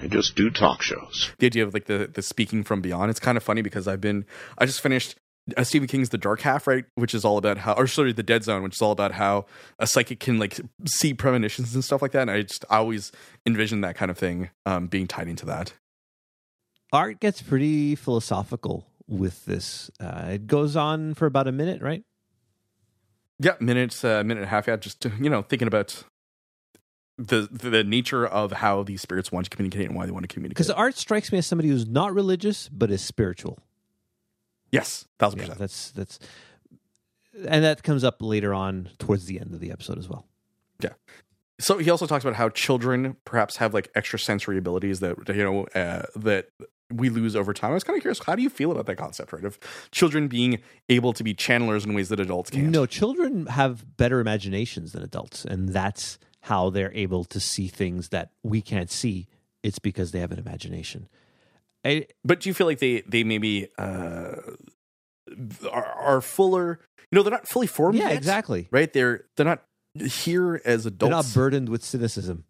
[0.00, 1.30] I just do talk shows.
[1.38, 3.10] the idea of like the the speaking from beyond.
[3.10, 5.16] It's kind of funny because I've been I just finished
[5.56, 8.22] uh, Stephen King's The Dark Half, right, which is all about how, or sorry, The
[8.22, 9.46] Dead Zone, which is all about how
[9.78, 12.22] a psychic can like see premonitions and stuff like that.
[12.22, 13.12] And I just I always
[13.46, 15.72] envision that kind of thing um, being tied into that.
[16.92, 19.90] Art gets pretty philosophical with this.
[20.00, 22.02] Uh, it goes on for about a minute, right?
[23.40, 24.66] Yeah, minutes, uh, minute and a half.
[24.66, 26.04] Yeah, just you know thinking about
[27.18, 30.32] the the nature of how these spirits want to communicate and why they want to
[30.32, 30.56] communicate.
[30.56, 33.58] Because art strikes me as somebody who's not religious but is spiritual.
[34.72, 35.58] Yes, thousand Yeah, percent.
[35.58, 36.18] that's that's,
[37.46, 40.26] and that comes up later on towards the end of the episode as well.
[40.80, 40.90] Yeah.
[41.60, 45.64] So he also talks about how children perhaps have like extrasensory abilities that you know
[45.74, 46.48] uh, that
[46.90, 47.72] we lose over time.
[47.72, 49.44] I was kind of curious, how do you feel about that concept, right?
[49.44, 49.58] Of
[49.90, 52.68] children being able to be channelers in ways that adults can't.
[52.70, 58.08] No, children have better imaginations than adults, and that's how they're able to see things
[58.08, 59.26] that we can't see.
[59.62, 61.08] It's because they have an imagination.
[61.84, 64.34] I, But do you feel like they they maybe uh,
[65.70, 66.80] are, are fuller?
[67.10, 67.98] You know, they're not fully formed.
[67.98, 68.68] yeah, yet, exactly.
[68.70, 68.92] Right?
[68.92, 69.64] They're they're not
[69.94, 71.00] here as adults.
[71.00, 72.44] They're not burdened with cynicism.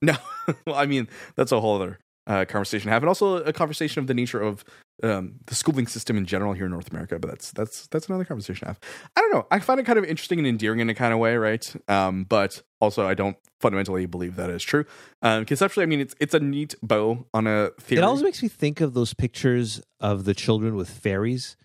[0.00, 0.14] No,
[0.66, 4.00] well, I mean that's a whole other uh, conversation to have, and also a conversation
[4.00, 4.64] of the nature of
[5.02, 7.18] um, the schooling system in general here in North America.
[7.18, 8.80] But that's that's that's another conversation to have.
[9.16, 9.46] I don't know.
[9.50, 11.74] I find it kind of interesting and endearing in a kind of way, right?
[11.88, 14.84] Um, but also, I don't fundamentally believe that is true.
[15.22, 18.00] Um, conceptually, I mean, it's it's a neat bow on a theory.
[18.00, 21.56] It also makes me think of those pictures of the children with fairies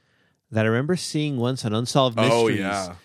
[0.50, 2.34] that I remember seeing once on Unsolved Mysteries.
[2.34, 2.96] oh yeah,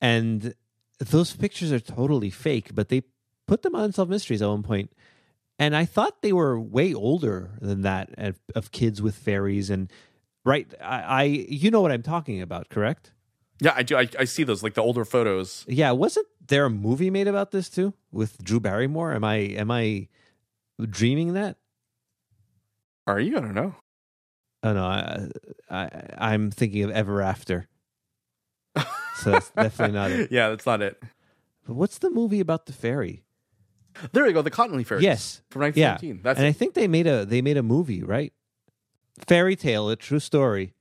[0.00, 0.54] And
[0.98, 3.02] those pictures are totally fake, but they
[3.46, 4.90] put them on Unsolved Mysteries at one point.
[5.58, 9.70] And I thought they were way older than that of, of kids with fairies.
[9.70, 9.90] And
[10.44, 13.12] right, I, I, you know what I'm talking about, correct?
[13.60, 13.72] yeah.
[13.76, 13.96] I do.
[13.96, 15.64] I, I see those like the older photos.
[15.68, 19.12] Yeah, wasn't there a movie made about this too with Drew Barrymore?
[19.14, 20.08] Am I am I
[20.90, 21.56] dreaming that?
[23.06, 23.36] Are you?
[23.36, 23.74] I don't know.
[24.64, 25.28] Oh no, I,
[25.70, 27.68] I I'm thinking of Ever After.
[29.16, 30.32] So that's definitely not it.
[30.32, 31.00] yeah, that's not it.
[31.66, 33.23] But what's the movie about the fairy?
[34.12, 34.42] There you go.
[34.42, 35.04] The Cottingley fairies.
[35.04, 35.42] Yes.
[35.50, 36.20] from Yeah, 1917.
[36.22, 38.32] That's and I think they made a they made a movie, right?
[39.26, 40.74] Fairy tale, a true story.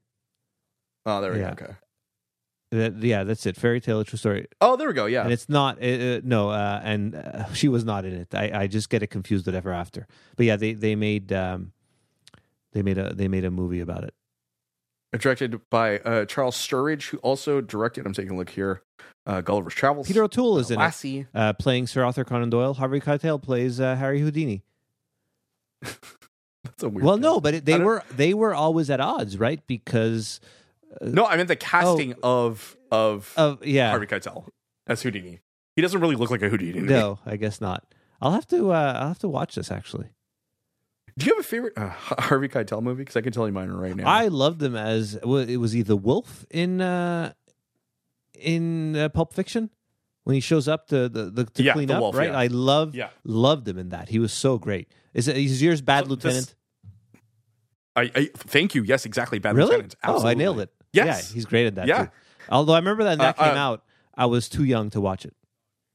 [1.05, 1.53] oh, there we yeah.
[1.53, 1.65] go.
[1.65, 1.73] Okay.
[2.71, 3.55] That, yeah, that's it.
[3.55, 4.47] Fairy tale, a true story.
[4.59, 5.05] Oh, there we go.
[5.05, 5.23] Yeah.
[5.23, 8.33] And it's not uh, uh, no, uh, and uh, she was not in it.
[8.33, 10.07] I, I just get it confused with Ever After.
[10.35, 11.71] But yeah, they they made um,
[12.71, 14.15] they made a they made a movie about it.
[15.17, 18.05] Directed by uh, Charles Sturridge, who also directed.
[18.05, 18.81] I'm taking a look here.
[19.25, 20.07] Uh, Gulliver's Travels.
[20.07, 22.73] Peter O'Toole is in it, uh, playing Sir Arthur Conan Doyle.
[22.73, 24.63] Harvey Keitel plays uh, Harry Houdini.
[25.81, 27.05] That's a weird.
[27.05, 29.65] well, no, but it, they were they were always at odds, right?
[29.67, 30.39] Because
[31.01, 34.47] No, I meant the casting of of of yeah, Harvey Keitel
[34.87, 35.39] as Houdini.
[35.75, 36.81] He doesn't really look like a Houdini.
[36.81, 37.85] no, I guess not.
[38.21, 40.09] I'll have to uh, I'll have to watch this actually.
[41.17, 43.01] Do you have a favorite uh, Harvey Keitel movie?
[43.03, 44.07] Because I can tell you mine right now.
[44.07, 47.33] I loved them as well, it was either Wolf in uh,
[48.39, 49.69] in uh, Pulp Fiction
[50.23, 52.01] when he shows up to the, the to Yeah, clean the up.
[52.01, 52.37] wolf, right, yeah.
[52.37, 53.09] I loved Yeah.
[53.23, 54.09] loved him in that.
[54.09, 54.87] He was so great.
[55.13, 56.55] Is it is yours Bad So this- Lieutenant?
[57.95, 58.81] I, I thank you.
[58.83, 59.37] Yes, exactly.
[59.37, 59.69] Bad really?
[59.69, 59.95] Lieutenant.
[60.03, 60.71] Oh, I nailed it.
[60.93, 61.29] Yes.
[61.29, 61.87] yeah, he's great at that.
[61.87, 62.05] Yeah.
[62.05, 62.11] too.
[62.49, 63.83] Although I remember that when that Uh, came uh, out,
[64.15, 65.35] I was too young to watch it.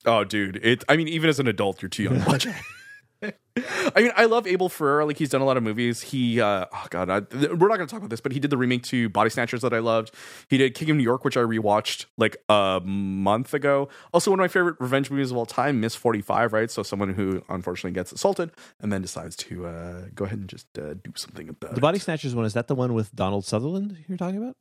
[0.06, 0.56] Oh, dude.
[0.62, 0.84] It.
[0.88, 2.54] I mean, even as an adult, you're too young to watch it.
[3.20, 5.04] I mean, I love Abel Ferrara.
[5.04, 6.00] Like he's done a lot of movies.
[6.00, 8.50] He, uh, oh god, I, we're not going to talk about this, but he did
[8.50, 10.14] the remake to Body Snatchers that I loved.
[10.48, 13.88] He did King of New York, which I rewatched like a month ago.
[14.12, 16.52] Also, one of my favorite revenge movies of all time, Miss Forty Five.
[16.52, 20.48] Right, so someone who unfortunately gets assaulted and then decides to uh, go ahead and
[20.48, 21.80] just uh, do something about The it.
[21.80, 24.56] Body Snatchers one is that the one with Donald Sutherland you're talking about?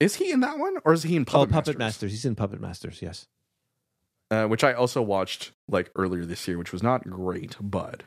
[0.00, 1.78] Is he in that one, or is he in Puppet oh, Puppet Masters?
[1.78, 2.10] Masters.
[2.12, 3.02] He's in Puppet Masters.
[3.02, 3.26] Yes.
[4.34, 8.02] Uh, which I also watched like earlier this year, which was not great, but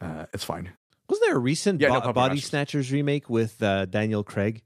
[0.00, 0.70] uh, it's fine.
[1.08, 2.50] Wasn't there a recent Yeah, Bo- Puppet Body Masters.
[2.50, 4.62] Snatchers remake with uh, Daniel Craig?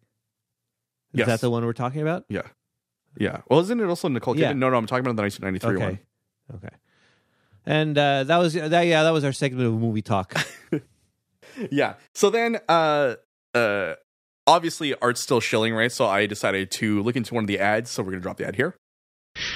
[1.13, 1.27] Is Yes.
[1.29, 2.25] that the one we're talking about?
[2.29, 2.43] Yeah,
[3.19, 3.41] yeah.
[3.49, 4.39] Well, isn't it also Nicole Kidman?
[4.41, 4.53] Yeah.
[4.53, 5.85] No, no, I'm talking about the 1993 Okay.
[6.51, 6.59] one.
[6.63, 6.77] Okay.
[7.67, 8.87] And uh, that was that.
[8.87, 10.35] Yeah, that was our segment of movie talk.
[11.71, 11.95] Yeah.
[12.15, 13.15] So then, uh,
[13.55, 13.95] uh,
[14.47, 15.93] obviously, art's still shilling, right?
[15.93, 17.91] So I decided to look into one of the ads.
[17.91, 18.75] So we're gonna drop the ad here.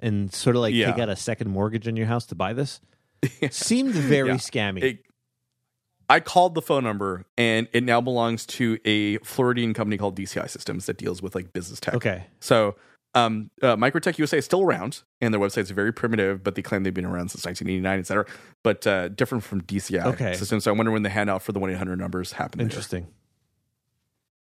[0.00, 0.90] and sort of like Yeah.
[0.92, 2.80] take out a second mortgage on your house to buy this.
[3.50, 4.34] Seemed very Yeah.
[4.34, 4.82] scammy.
[4.82, 5.04] It-
[6.10, 10.46] I called the phone number, and it now belongs to a Floridian company called DCI
[10.50, 11.94] Systems that deals with like business tech.
[11.94, 12.24] okay.
[12.40, 12.74] So,
[13.14, 16.82] um, uh, Microtech USA is still around, and their website's very primitive, but they claim
[16.82, 18.26] they've been around since 1989, et cetera.
[18.62, 20.34] But uh, different from DCI Okay.
[20.34, 20.64] systems.
[20.64, 22.60] So I wonder when the handout for the 1 800 numbers happened.
[22.60, 22.66] there.
[22.66, 23.08] Interesting.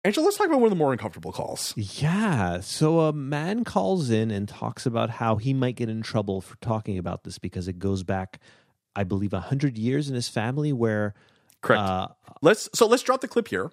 [0.06, 1.72] Angelo, let's talk about one of the more uncomfortable calls.
[1.76, 2.60] Yeah.
[2.60, 6.56] So a man calls in and talks about how he might get in trouble for
[6.56, 8.38] talking about this because it goes back,
[8.94, 11.14] I believe, a hundred years in his family where
[11.62, 11.80] Correct.
[11.82, 12.08] uh,
[12.42, 13.72] let's so let's drop the clip here,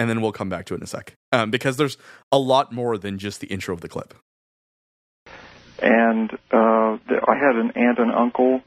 [0.00, 1.14] and then we'll come back to it in a sec.
[1.30, 1.98] Um, because there's
[2.32, 4.14] a lot more than just the intro of the clip.
[5.82, 6.96] and uh,
[7.28, 8.62] I had an aunt and uncle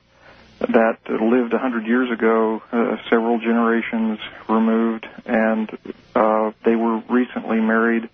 [0.60, 5.72] that lived a hundred years ago, uh, several generations removed, and
[6.15, 8.10] uh, they were recently married.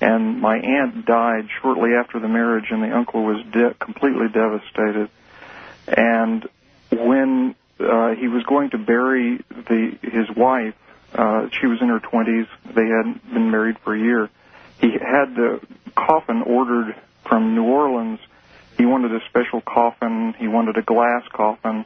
[0.00, 5.08] And my aunt died shortly after the marriage, and the uncle was de- completely devastated.
[5.88, 6.46] And
[6.92, 10.74] when uh, he was going to bury the his wife,
[11.14, 12.46] uh, she was in her twenties.
[12.64, 14.30] They hadn't been married for a year.
[14.80, 15.60] He had the
[15.96, 16.94] coffin ordered
[17.26, 18.20] from New Orleans.
[18.76, 20.34] He wanted a special coffin.
[20.38, 21.84] He wanted a glass coffin,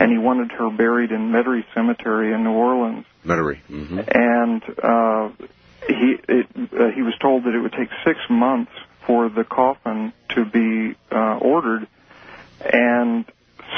[0.00, 3.04] and he wanted her buried in Metairie Cemetery in New Orleans.
[3.24, 3.60] Metairie.
[3.68, 5.30] hmm And uh,
[5.86, 8.72] he it, uh, he was told that it would take six months
[9.06, 11.86] for the coffin to be uh, ordered,
[12.60, 13.24] and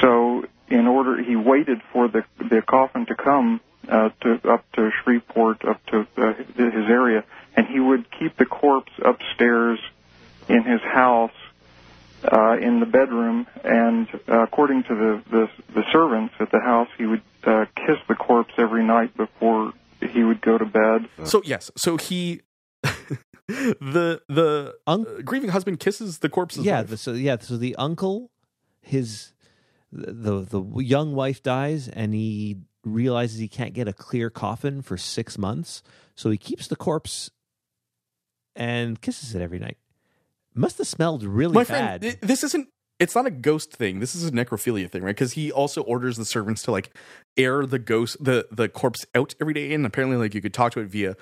[0.01, 4.91] so in order he waited for the the coffin to come uh, to up to
[5.03, 7.25] Shreveport, up to uh, his area,
[7.57, 9.79] and he would keep the corpse upstairs
[10.49, 11.33] in his house
[12.31, 16.89] uh, in the bedroom, and uh, according to the, the the servants at the house,
[16.97, 21.09] he would uh, kiss the corpse every night before he would go to bed.
[21.25, 22.41] So yes, so he,
[22.83, 26.57] the the Un- uh, grieving husband kisses the corpse.
[26.57, 26.91] yeah, wife.
[26.91, 28.31] the, so yeah, so the uncle,
[28.81, 29.33] his
[29.93, 34.97] the the young wife dies, and he realizes he can't get a clear coffin for
[34.97, 35.83] six months,
[36.15, 37.31] so he keeps the corpse
[38.57, 39.79] and kisses it every night.
[40.55, 42.01] Must have smelled really My bad.
[42.03, 42.69] friend, this isn't.
[43.01, 43.99] It's not a ghost thing.
[43.99, 45.15] This is a necrophilia thing, right?
[45.17, 46.97] Because he also orders the servants to like
[47.37, 50.73] air the ghost, the the corpse out every day, and apparently, like you could talk
[50.73, 51.17] to it via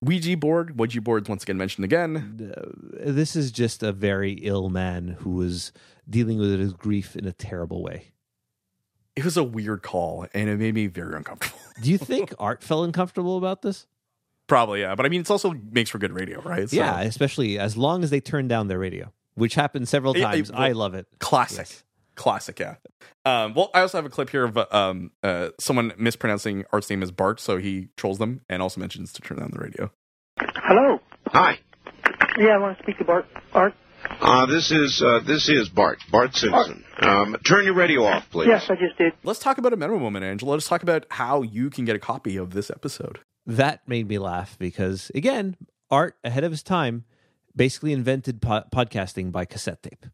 [0.00, 0.78] Ouija board.
[0.78, 2.54] Ouija board's once again mentioned again.
[3.00, 5.72] This is just a very ill man who was
[6.08, 8.12] dealing with his grief in a terrible way.
[9.16, 11.58] It was a weird call, and it made me very uncomfortable.
[11.82, 13.86] Do you think Art felt uncomfortable about this?
[14.46, 14.94] Probably, yeah.
[14.94, 16.68] But I mean, it's also makes for good radio, right?
[16.70, 20.30] So, Yeah, especially as long as they turn down their radio, which happened several Yeah,
[20.30, 20.52] times.
[20.52, 21.06] well, I love it.
[21.18, 21.66] classic.
[21.68, 21.82] Yes.
[22.14, 22.76] Classic, yeah.
[23.26, 27.02] Um, well, I also have a clip here of um, uh, someone mispronouncing Art's name
[27.02, 29.90] as Bart, so he trolls them and also mentions to turn down the radio.
[30.38, 30.98] Hello.
[31.28, 31.58] Hi.
[32.38, 33.26] Yeah, I want to speak to Bart.
[33.52, 33.74] Art.
[34.20, 36.84] Uh, this is uh, this is Bart Bart Simpson.
[37.00, 38.48] Um, turn your radio off, please.
[38.48, 39.12] Yes, I just did.
[39.24, 40.52] Let's talk about a minimum moment, Angelo.
[40.52, 43.20] Let's talk about how you can get a copy of this episode.
[43.46, 45.56] That made me laugh because, again,
[45.90, 47.04] Art, ahead of his time,
[47.54, 50.06] basically invented po- podcasting by cassette tape.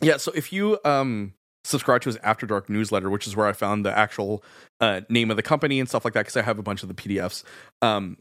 [0.00, 3.52] Yeah, so if you um subscribe to his After Dark newsletter, which is where I
[3.52, 4.42] found the actual
[4.80, 6.88] uh, name of the company and stuff like that, because I have a bunch of
[6.88, 7.44] the PDFs.
[7.82, 8.16] Um,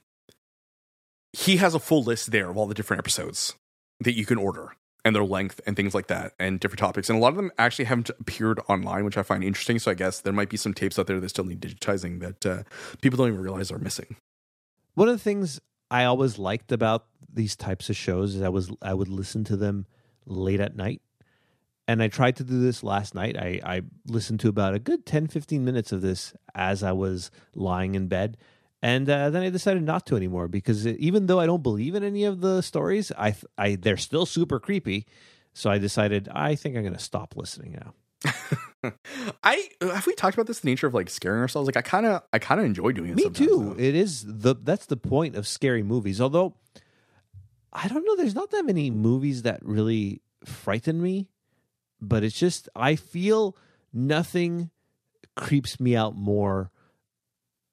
[1.34, 3.56] he has a full list there of all the different episodes
[4.00, 7.10] that you can order and their length and things like that and different topics.
[7.10, 9.80] And a lot of them actually haven't appeared online, which I find interesting.
[9.80, 12.46] So I guess there might be some tapes out there that still need digitizing that
[12.46, 12.64] uh,
[13.02, 14.18] people don't even realize are missing.
[14.96, 18.72] One of the things I always liked about these types of shows is I was
[18.82, 19.86] I would listen to them
[20.26, 21.02] late at night.
[21.88, 23.38] And I tried to do this last night.
[23.38, 27.32] I, I listened to about a good 10, 15 minutes of this as I was
[27.56, 28.36] lying in bed.
[28.82, 32.04] And uh, then I decided not to anymore because even though I don't believe in
[32.04, 35.08] any of the stories, I, I they're still super creepy.
[35.54, 37.94] So I decided I think I'm going to stop listening now.
[39.44, 41.68] I have we talked about this the nature of like scaring ourselves.
[41.68, 43.16] Like I kind of I kind of enjoy doing it.
[43.16, 43.76] Me too.
[43.76, 43.84] though.
[43.84, 46.22] It is the that's the point of scary movies.
[46.22, 46.56] Although
[47.74, 51.30] I don't know, there's not that many movies that really frighten me,
[52.02, 53.58] but it's just I feel
[53.94, 54.70] nothing
[55.36, 56.72] creeps me out more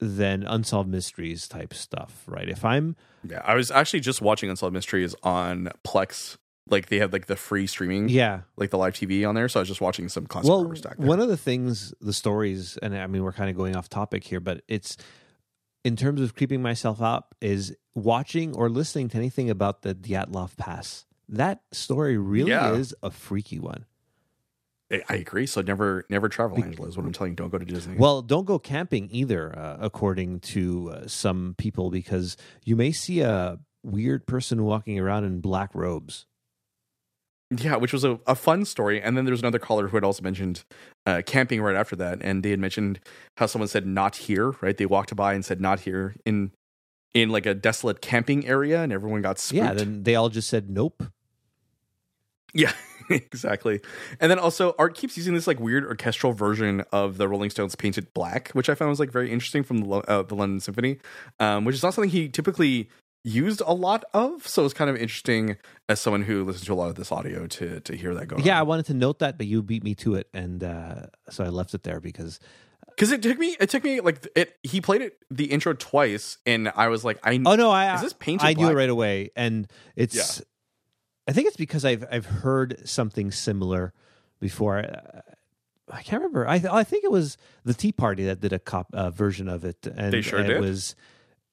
[0.04, 2.48] than unsolved mysteries type stuff, right?
[2.48, 2.96] If I'm
[3.28, 6.36] Yeah, I was actually just watching Unsolved Mysteries on Plex.
[6.70, 9.48] Like they had like the free streaming, yeah, like the live TV on there.
[9.50, 10.96] So I was just watching some classic well, horror stack.
[10.96, 11.06] there.
[11.06, 14.24] one of the things, the stories, and I mean, we're kind of going off topic
[14.24, 14.96] here, but it's
[15.84, 20.56] in terms of creeping myself up is watching or listening to anything about the Dyatlov
[20.56, 21.04] Pass.
[21.28, 22.72] That story really Yeah.
[22.72, 23.84] is a freaky one.
[25.08, 25.46] I, agree.
[25.46, 26.88] So never, never travel, Angelo.
[26.88, 27.36] Is what I'm telling you.
[27.36, 27.96] Don't go to Disney.
[27.96, 33.20] Well, don't go camping either, uh, according to uh, some people, because you may see
[33.20, 36.26] a weird person walking around in black robes.
[37.50, 39.00] yeah, which was a, a fun story.
[39.00, 40.64] And then there's another caller who had also mentioned
[41.06, 43.00] uh, camping right after that, and they had mentioned
[43.36, 44.76] how someone said "not here." Right?
[44.76, 46.52] They walked by and said "not here" in
[47.12, 49.56] in like a desolate camping area, and everyone got spooked.
[49.56, 51.04] Yeah, then they all just said nope.
[52.52, 52.72] Yeah,
[53.10, 53.80] exactly.
[54.20, 57.74] And then also, Art keeps using this like weird orchestral version of the Rolling Stones
[57.74, 60.60] "Paint It Black," which I found was like very interesting from the uh, the London
[60.60, 60.98] Symphony,
[61.40, 62.88] um, which is not something he typically
[63.24, 64.46] used a lot of.
[64.46, 65.56] So it's kind of interesting
[65.88, 68.44] as someone who listens to a lot of this audio to to hear that going.
[68.44, 71.44] Yeah, I wanted to note that, but you beat me to it, and uh, so
[71.44, 72.38] I left it there because
[72.90, 74.56] because it took me it took me like it.
[74.62, 78.02] He played it the intro twice, and I was like, I Oh no, I Is
[78.02, 80.42] this painted I knew it right away, and it's.
[81.26, 83.92] I think it's because I've I've heard something similar
[84.40, 84.78] before.
[84.78, 85.20] I,
[85.90, 86.48] I can't remember.
[86.48, 89.64] I I think it was the Tea Party that did a cop uh, version of
[89.64, 90.56] it, and They sure and did?
[90.56, 90.94] It was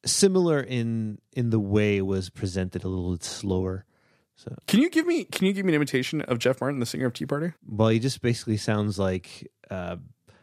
[0.06, 3.86] similar in in the way it was presented, a little bit slower.
[4.36, 6.86] So, Can you give me can you give me an imitation of Jeff Martin, the
[6.86, 7.54] singer of Tea Party?
[7.68, 9.98] well, he just basically sounds like uh,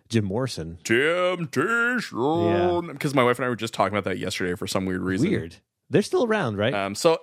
[0.09, 0.79] Jim Morrison.
[0.85, 2.87] Temptation.
[2.93, 5.31] Because my wife and I were just talking about that yesterday for some weird reason.
[5.31, 5.57] Weird.
[5.91, 6.75] They're still around, right?
[6.75, 7.19] Um, so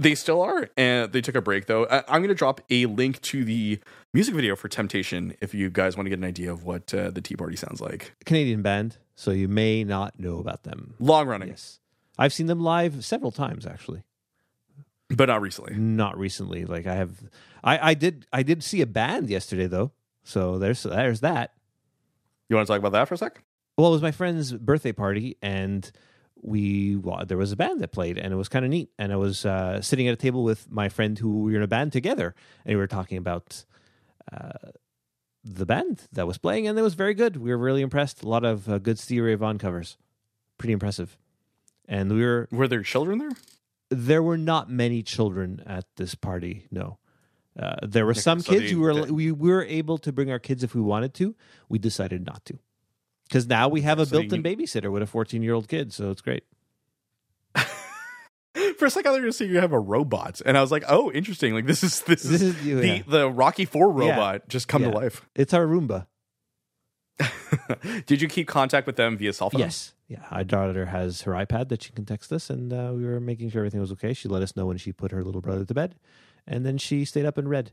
[0.00, 1.86] they still are, and they took a break though.
[1.86, 3.78] I, I'm going to drop a link to the
[4.14, 7.10] music video for Temptation if you guys want to get an idea of what uh,
[7.10, 8.14] the Tea Party sounds like.
[8.24, 10.94] Canadian band, so you may not know about them.
[10.98, 11.78] Long running, Yes,
[12.18, 14.02] I've seen them live several times actually.
[15.08, 15.74] but not recently.
[15.74, 16.64] Not recently.
[16.64, 17.10] Like I have,
[17.62, 19.92] I, I did I did see a band yesterday though.
[20.24, 21.52] So there's there's that.
[22.48, 23.42] You want to talk about that for a sec?
[23.76, 25.90] Well, it was my friend's birthday party, and
[26.42, 28.90] we well, there was a band that played, and it was kind of neat.
[28.98, 31.62] And I was uh, sitting at a table with my friend who we were in
[31.62, 33.64] a band together, and we were talking about
[34.32, 34.70] uh,
[35.44, 37.36] the band that was playing, and it was very good.
[37.36, 38.22] We were really impressed.
[38.22, 39.96] A lot of uh, good Stevie Ray Vaughan covers,
[40.58, 41.16] pretty impressive.
[41.88, 43.32] And we were Were there children there?
[43.90, 46.66] there were not many children at this party.
[46.70, 46.98] No,
[47.58, 50.30] uh, there were some so kids they- who were they- we were able to bring
[50.30, 51.34] our kids if we wanted to.
[51.68, 52.58] We decided not to
[53.30, 56.42] because now we have a So built-in babysitter with a 14-year-old kid, so it's great.
[58.78, 60.72] For a second, I thought you were saying you have a robot, and I was
[60.72, 61.54] like, "Oh, interesting!
[61.54, 62.74] Like this is this, This is, is- yeah.
[63.02, 64.90] the the Rocky Four robot just come Yeah.
[64.90, 66.06] to life." It's our Roomba.
[68.06, 69.60] Did you keep contact with them via cell phone?
[69.60, 69.94] Yes.
[70.08, 70.24] Yeah.
[70.30, 73.50] Our daughter has her iPad that she can text us, and uh, we were making
[73.50, 74.12] sure everything was okay.
[74.14, 75.94] She let us know when she put her little brother to bed,
[76.46, 77.70] and then she stayed up and read.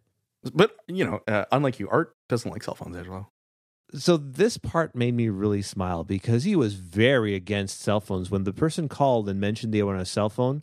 [0.54, 3.32] But you know, uh, unlike you, Art doesn't like cell phones as well.
[3.94, 8.30] So this part made me really smile because he was very against cell phones.
[8.30, 10.62] When the person called and mentioned they were on a cell phone,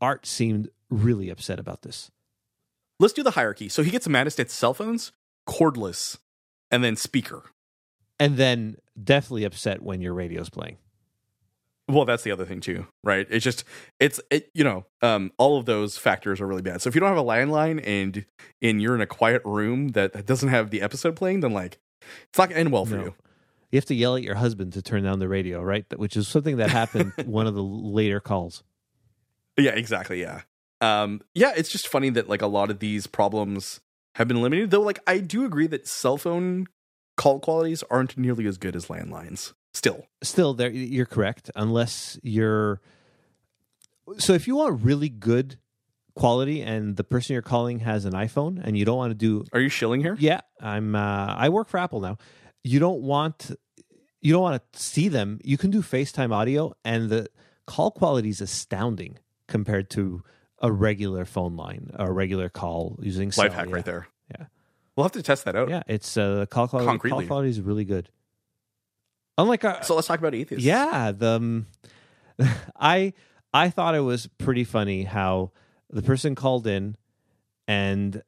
[0.00, 2.10] Art seemed really upset about this.
[2.98, 3.68] Let's do the hierarchy.
[3.68, 5.12] So he gets maddest at cell phones,
[5.48, 6.18] cordless,
[6.70, 7.44] and then speaker.
[8.18, 10.78] And then definitely upset when your radio's playing.
[11.88, 13.26] Well, that's the other thing too, right?
[13.30, 13.64] It's just
[14.00, 16.82] it's it, you know, um, all of those factors are really bad.
[16.82, 18.26] So if you don't have a landline and
[18.60, 21.78] and you're in a quiet room that, that doesn't have the episode playing, then like
[22.28, 23.04] it's not gonna end well for No.
[23.04, 23.14] you.
[23.72, 25.84] You have to yell at your husband to turn down the radio, right?
[25.98, 28.62] Which is something that happened one of the later calls.
[29.58, 30.20] Yeah, exactly.
[30.20, 30.42] Yeah.
[30.80, 33.80] Um, yeah, it's just funny that like a lot of these problems
[34.14, 34.70] have been eliminated.
[34.70, 36.66] Though, like I do agree that cell phone
[37.16, 39.52] call qualities aren't nearly as good as landlines.
[39.74, 41.50] Still, Still, there you're correct.
[41.56, 42.80] Unless you're
[44.18, 45.58] so, if you want really good
[46.16, 49.44] quality, and the person you're calling has an iPhone, and you don't want to do
[49.52, 50.16] are you shilling here?
[50.18, 50.94] Yeah, I'm.
[50.96, 52.18] Uh, I work for Apple now.
[52.64, 53.52] You don't want
[54.20, 55.38] you don't want to see them.
[55.44, 57.28] You can do FaceTime audio, and the
[57.66, 60.22] call quality is astounding compared to
[60.60, 63.74] a regular phone line, a regular call using cell, Life hack yeah.
[63.74, 64.08] right there.
[64.30, 64.46] Yeah.
[64.96, 65.68] we'll have to test that out.
[65.68, 67.08] Yeah, it's uh, the call quality.
[67.08, 68.10] Call quality is really good.
[69.38, 70.64] Unlike uh, So let's talk about atheists.
[70.64, 71.66] yeah, the um,
[72.80, 73.12] I
[73.52, 75.52] I thought it was pretty funny how
[75.90, 76.96] the person called in
[77.68, 78.22] and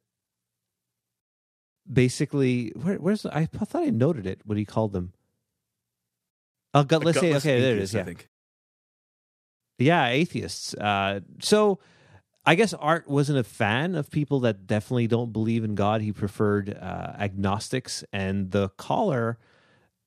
[1.91, 5.13] basically where, where's the, I thought I noted it what he called them.
[6.73, 7.95] Oh, gut, let's say okay, there it is.
[7.95, 8.29] I Yeah, think.
[9.79, 10.73] yeah, atheists.
[10.75, 11.79] Uh, so
[12.45, 16.01] I guess Art wasn't a fan of people that definitely don't believe in God.
[16.01, 19.39] He preferred uh, agnostics, and the caller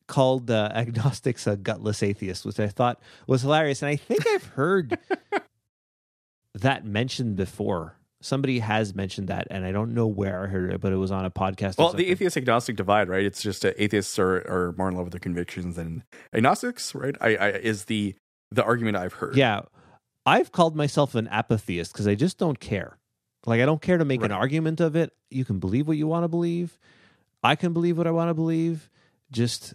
[0.06, 3.82] called uh, agnostics a gutless atheist, which I thought was hilarious.
[3.82, 4.98] And I think I've heard
[6.54, 7.96] that mentioned before.
[8.20, 11.10] Somebody has mentioned that, and I don't know where I heard it, but it was
[11.10, 11.78] on a podcast.
[11.78, 13.24] Well, the atheist agnostic divide, right?
[13.24, 17.16] It's just uh, atheists are, are more in love with their convictions than agnostics, right?
[17.20, 18.14] I, I is the
[18.52, 19.36] the argument I've heard.
[19.36, 19.62] Yeah.
[20.24, 22.96] I've called myself an apatheist because I just don't care.
[23.44, 25.12] Like, I don't care to make an argument of it.
[25.30, 26.78] You can believe what you want to believe.
[27.42, 28.88] I can believe what I want to believe.
[29.32, 29.74] Just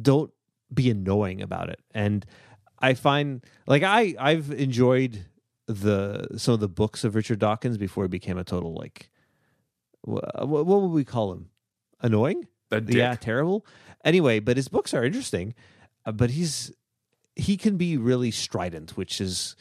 [0.00, 0.30] don't
[0.72, 1.80] be annoying about it.
[1.92, 2.24] And
[2.78, 5.24] I find, like, I, I've enjoyed
[5.68, 9.10] the some of the books of Richard Dawkins before he became a total, like,
[10.04, 11.50] wha- what, what would we call him?
[12.00, 12.46] Annoying?
[12.86, 13.64] Yeah, terrible.
[14.04, 15.54] Anyway, but his books are interesting.
[16.04, 16.72] Uh, but he's
[17.36, 19.54] he can be really strident, which is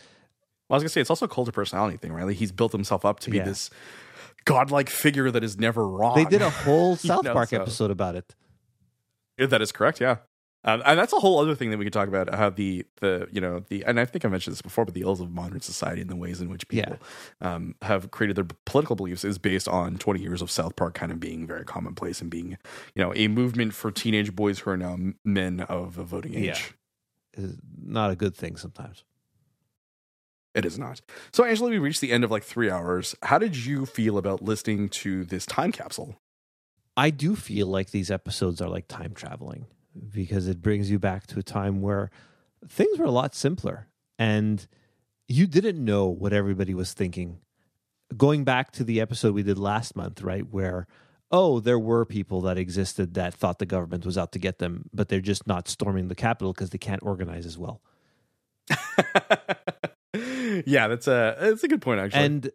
[0.70, 2.26] Well, I was gonna say it's also a cult of personality thing, right?
[2.26, 3.43] Like he's built himself up to be Yeah.
[3.45, 3.70] this
[4.45, 6.16] godlike figure that is never wrong.
[6.16, 8.34] they did a whole You South know, Park so- episode about it.
[9.38, 9.99] That is correct.
[10.01, 10.18] Yeah,
[10.68, 12.36] um, and that's a whole other thing that we could talk about.
[12.36, 15.01] How the the you know the and I think I mentioned this before, but the
[15.01, 16.99] ills of modern society and the ways in which people
[17.39, 21.13] um, have created their political beliefs is based on twenty years of South Park kind
[21.13, 22.57] of being very commonplace and being
[22.95, 26.74] you know a movement for teenage boys who are now men of a voting age.
[27.38, 27.43] Yeah.
[27.45, 29.05] Is not a good thing sometimes.
[30.53, 31.01] It is not.
[31.32, 33.15] So, Angelo, we reached the end of like three hours.
[33.22, 36.20] How did you feel about listening to this time capsule?
[36.97, 39.68] I do feel like these episodes are like time traveling
[40.12, 42.10] because it brings you back to a time where
[42.68, 43.88] things were a lot simpler
[44.18, 44.68] and
[45.28, 47.39] you didn't know what everybody was thinking.
[48.16, 50.88] Going back to the episode we did last month, right, where
[51.30, 54.89] oh, there were people that existed that thought the government was out to get them,
[54.93, 57.82] but they're just not storming the Capitol because they can't organize as well.
[60.66, 62.24] yeah, that's a that's a good point actually.
[62.24, 62.52] And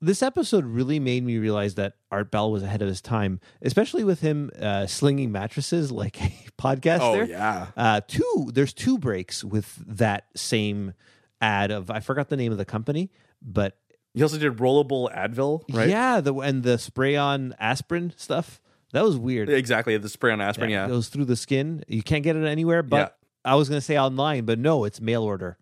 [0.00, 4.04] this episode really made me realize that Art Bell was ahead of his time, especially
[4.04, 6.28] with him uh, slinging mattresses like a
[6.58, 6.98] podcast.
[7.00, 7.24] oh there.
[7.24, 10.94] yeah, Uh, two, there's two breaks with that same
[11.40, 13.10] ad of I forgot the name of the company,
[13.42, 13.76] but
[14.14, 15.88] he also did rollable Advil, right?
[15.88, 18.60] yeah, the and the spray on aspirin stuff
[18.92, 19.50] that was weird.
[19.50, 19.96] exactly.
[19.98, 20.70] The spray on aspirin.
[20.70, 21.84] Yeah, it goes through the skin.
[21.88, 25.00] You can't get it anywhere, but I was going to say online, but no, it's
[25.00, 25.58] mail order.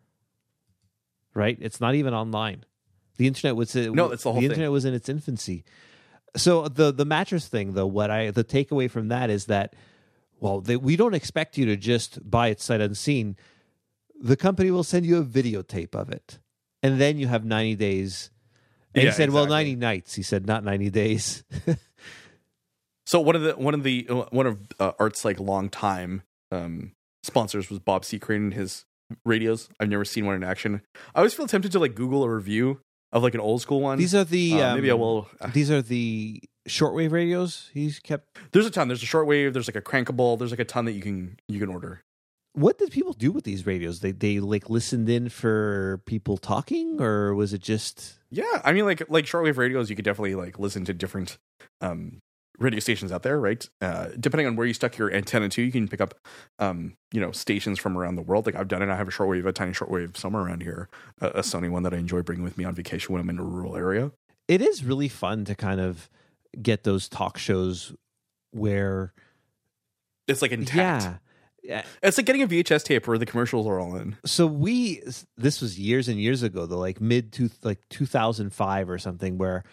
[1.35, 1.59] Right?
[1.61, 2.65] It's not even online.
[3.17, 4.51] The internet was No, it's the whole thing.
[4.51, 5.65] internet was in its infancy.
[6.37, 9.75] So the the mattress thing, though, what I the takeaway from that is that
[10.39, 13.37] well, they, we don't expect you to just buy it sight unseen.
[14.21, 16.39] The company will send you a videotape of it,
[16.83, 18.31] and then you have ninety days.
[18.95, 21.45] And Yeah, he said, "Well, ninety nights." He said, "Not ninety days."
[23.07, 26.93] So one of the one of the one of uh, Art's like long time um,
[27.23, 28.19] sponsors was Bob C.
[28.19, 28.85] Crane and his
[29.25, 29.69] radios.
[29.79, 30.83] I've never seen one in action.
[31.15, 32.81] I always feel tempted to like Google a review
[33.17, 33.99] of like an old school one.
[33.99, 35.29] These are the Uh, um, maybe I will.
[35.53, 38.39] These are the shortwave radios he's kept.
[38.53, 38.89] There's a ton.
[38.89, 39.53] There's a shortwave.
[39.53, 40.39] There's like a crankable.
[40.39, 42.03] There's like a ton that you can you can order.
[42.53, 44.01] What did people do with these radios?
[44.01, 48.19] They they like listened in for people talking, or was it just?
[48.31, 51.39] Yeah, I mean, like like shortwave radios, you could definitely like listen to different
[51.81, 52.19] um,
[52.59, 53.69] radio stations out there, right?
[53.81, 56.15] Uh, depending on where you stuck your antenna to, you can pick up
[56.59, 58.47] um, you know stations from around the world.
[58.47, 58.89] Like I've done it.
[58.89, 60.89] I have a shortwave, a tiny shortwave somewhere around here,
[61.21, 63.39] a, a Sony one that I enjoy bringing with me on vacation when I'm in
[63.39, 64.13] a rural area.
[64.49, 66.09] It is really fun to kind of
[66.63, 67.93] get those talk shows
[68.53, 69.13] where
[70.29, 71.05] It's like intact.
[71.05, 71.15] yeah.
[71.63, 71.83] Yeah.
[72.01, 74.17] It's like getting a VHS tape where the commercials are all in.
[74.25, 75.03] So we
[75.37, 79.65] this was years and years ago, the like mid to like 2005 or something where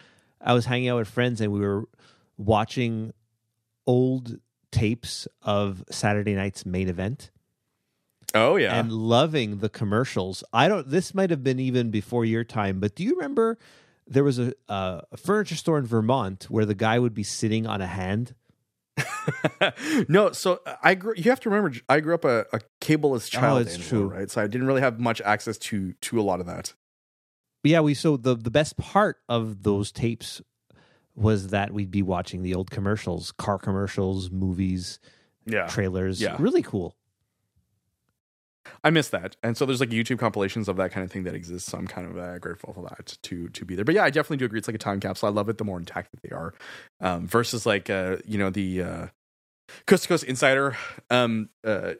[0.41, 1.85] I was hanging out with friends and we were
[2.37, 3.13] watching
[3.85, 4.39] old
[4.71, 7.29] tapes of Saturday night's main event
[8.33, 8.79] Oh yeah.
[8.79, 10.43] and loving the commercials.
[10.51, 13.57] I don't this might have been even before your time, but do you remember
[14.07, 17.67] there was a, uh, a furniture store in Vermont where the guy would be sitting
[17.67, 18.33] on a hand
[20.07, 21.13] no, so I grew.
[21.15, 23.57] You have to remember, I grew up a, a cableless child.
[23.57, 24.17] Oh, it's Angelo, true.
[24.17, 24.29] right?
[24.29, 26.73] So I didn't really have much access to to a lot of that.
[27.63, 30.41] But yeah, we so the the best part of those tapes
[31.15, 34.99] was that we'd be watching the old commercials, car commercials, movies,
[35.45, 36.21] Yeah, trailers.
[36.21, 36.35] Yeah.
[36.39, 36.95] Really cool.
[38.83, 41.35] I miss that, and so there's like YouTube compilations of that kind of thing that
[41.35, 41.69] exists.
[41.69, 43.83] So I'm kind of uh, grateful for that to to be there.
[43.83, 44.57] But yeah, I definitely do agree.
[44.57, 45.27] It's like a time capsule.
[45.27, 45.57] I love it.
[45.57, 46.53] The more intact that they are,
[47.01, 49.07] um, versus like uh, you know the uh,
[49.85, 50.77] Coast to Coast Insider
[51.09, 51.93] um, uh,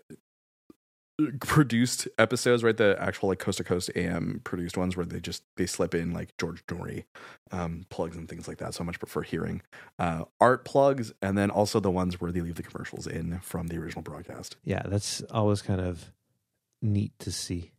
[1.39, 2.75] produced episodes, right?
[2.75, 6.11] The actual like Coast to Coast AM produced ones where they just they slip in
[6.11, 7.05] like George Noory
[7.51, 8.73] um, plugs and things like that.
[8.73, 9.61] So I much prefer hearing
[9.99, 13.67] uh, art plugs, and then also the ones where they leave the commercials in from
[13.67, 14.57] the original broadcast.
[14.63, 16.11] Yeah, that's always kind of
[16.81, 17.71] neat to see.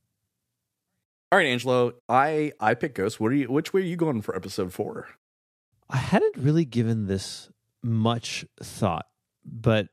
[1.32, 3.18] All right, Angelo, I I pick Ghost.
[3.18, 3.50] What are you?
[3.50, 5.08] Which way are you going for episode four?
[5.90, 7.50] I hadn't really given this
[7.82, 9.06] much thought,
[9.44, 9.88] but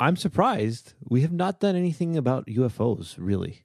[0.00, 3.64] I'm surprised we have not done anything about UFOs, really.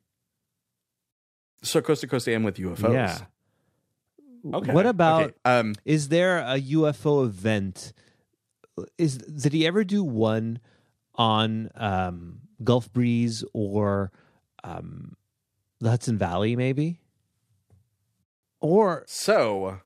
[1.63, 2.93] So coast to coast I AM with UFOs.
[2.93, 3.17] Yeah.
[4.53, 4.73] Okay.
[4.73, 5.73] What about Okay, um?
[5.85, 7.93] is there a UFO event?
[8.97, 10.59] Is did he ever do one
[11.15, 14.11] on um, Gulf Breeze or
[14.63, 15.15] um,
[15.79, 16.99] the Hudson Valley, maybe?
[18.59, 19.79] Or So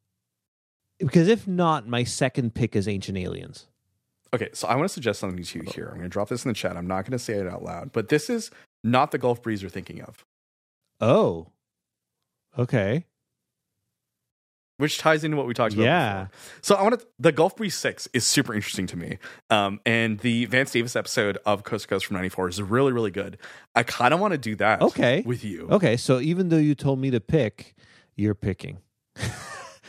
[0.97, 3.67] because if not, my second pick is Ancient Aliens.
[4.33, 4.49] Okay.
[4.53, 5.85] So I want to suggest something to you here.
[5.87, 6.77] I'm going to drop this in the chat.
[6.77, 8.51] I'm not going to say it out loud, but this is
[8.83, 10.25] not the Gulf Breeze you're thinking of,
[11.01, 11.47] Oh,
[12.57, 13.05] okay,
[14.77, 15.83] which ties into what we talked about.
[15.83, 16.23] yeah.
[16.23, 16.37] before.
[16.61, 17.05] So I want to.
[17.19, 19.17] The Gulf Breeze Six is super interesting to me,
[19.49, 23.11] um, and the Vance Davis episode of Coast to Coast from '94 is really, really
[23.11, 23.37] good.
[23.75, 24.81] I kind of want to do that.
[24.81, 25.21] Okay.
[25.25, 25.67] with you.
[25.69, 27.75] Okay, so even though you told me to pick,
[28.15, 28.77] you're picking.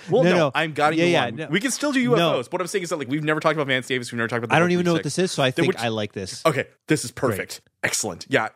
[0.08, 0.50] Well, No, no, no.
[0.54, 1.46] I'm guiding Yeah, you yeah, no.
[1.50, 2.16] We can still do UFOs.
[2.16, 2.42] No.
[2.50, 4.10] What I'm saying is that like we've never talked about Vance Davis.
[4.12, 4.54] We've never talked about.
[4.54, 6.44] The I don't even know what this is, so I think I like this.
[6.46, 7.60] Okay, this is perfect.
[7.82, 8.26] Excellent.
[8.28, 8.48] Yeah,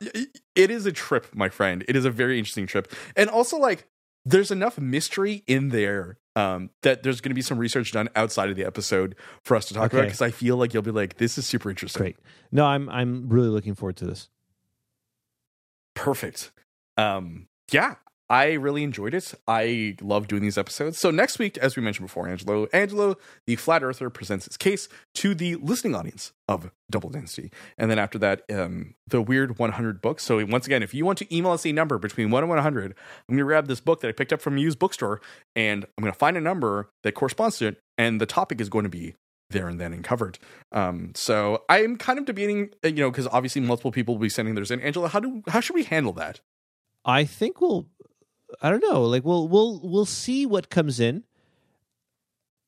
[0.55, 1.85] it is a trip, my friend.
[1.89, 2.93] It is a very interesting trip.
[3.17, 3.87] And also like
[4.25, 8.51] there's enough mystery in there um that there's going to be some research done outside
[8.51, 11.19] of the episode for us to talk about because I feel like you'll be like
[11.19, 12.01] this is super interesting.
[12.01, 12.17] Great.
[12.51, 14.29] No, I'm I'm really looking forward to this.
[15.95, 16.53] Perfect.
[16.97, 17.95] Um yeah,
[18.31, 19.35] I really enjoyed it.
[19.47, 20.99] I love doing these episodes.
[20.99, 23.17] So next week, as we mentioned before, Angelo, Angelo,
[23.47, 27.51] the flat earther, presents his case to the listening audience of Double Density.
[27.77, 30.23] And then after that, um, the weird 100 books.
[30.23, 32.85] So once again, if you want to email us a number between 1 and 100,
[32.85, 32.93] I'm
[33.29, 35.21] going to grab this book that I picked up from a used bookstore
[35.55, 37.83] and I'm going to find a number that corresponds to it.
[37.99, 39.15] And the topic is going to be
[39.51, 40.39] there and then and covered.
[40.73, 44.29] Um, so I'm kind of debating, uh, you know, because obviously multiple people will be
[44.29, 44.81] sending theirs in.
[44.81, 46.41] Angelo, how do how should we handle that?
[47.05, 47.87] I think we'll
[48.63, 51.25] I don't know, like we'll we'll we'll see what comes in.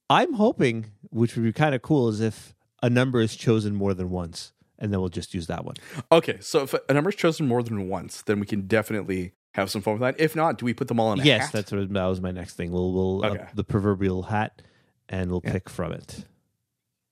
[0.08, 3.92] I'm hoping, which would be kind of cool, is if a number is chosen more
[3.94, 5.74] than once, and then we'll just use that one.
[6.12, 9.70] Okay, so if a number is chosen more than once, then we can definitely have
[9.70, 10.20] some fun with that.
[10.20, 11.52] If not, do we put them all in a yes, hat?
[11.52, 12.70] that's what that was my next thing.
[12.70, 13.46] We'll we'll uh, Okay.
[13.54, 14.62] the proverbial hat,
[15.08, 15.52] and we'll Yeah.
[15.52, 16.24] pick from it.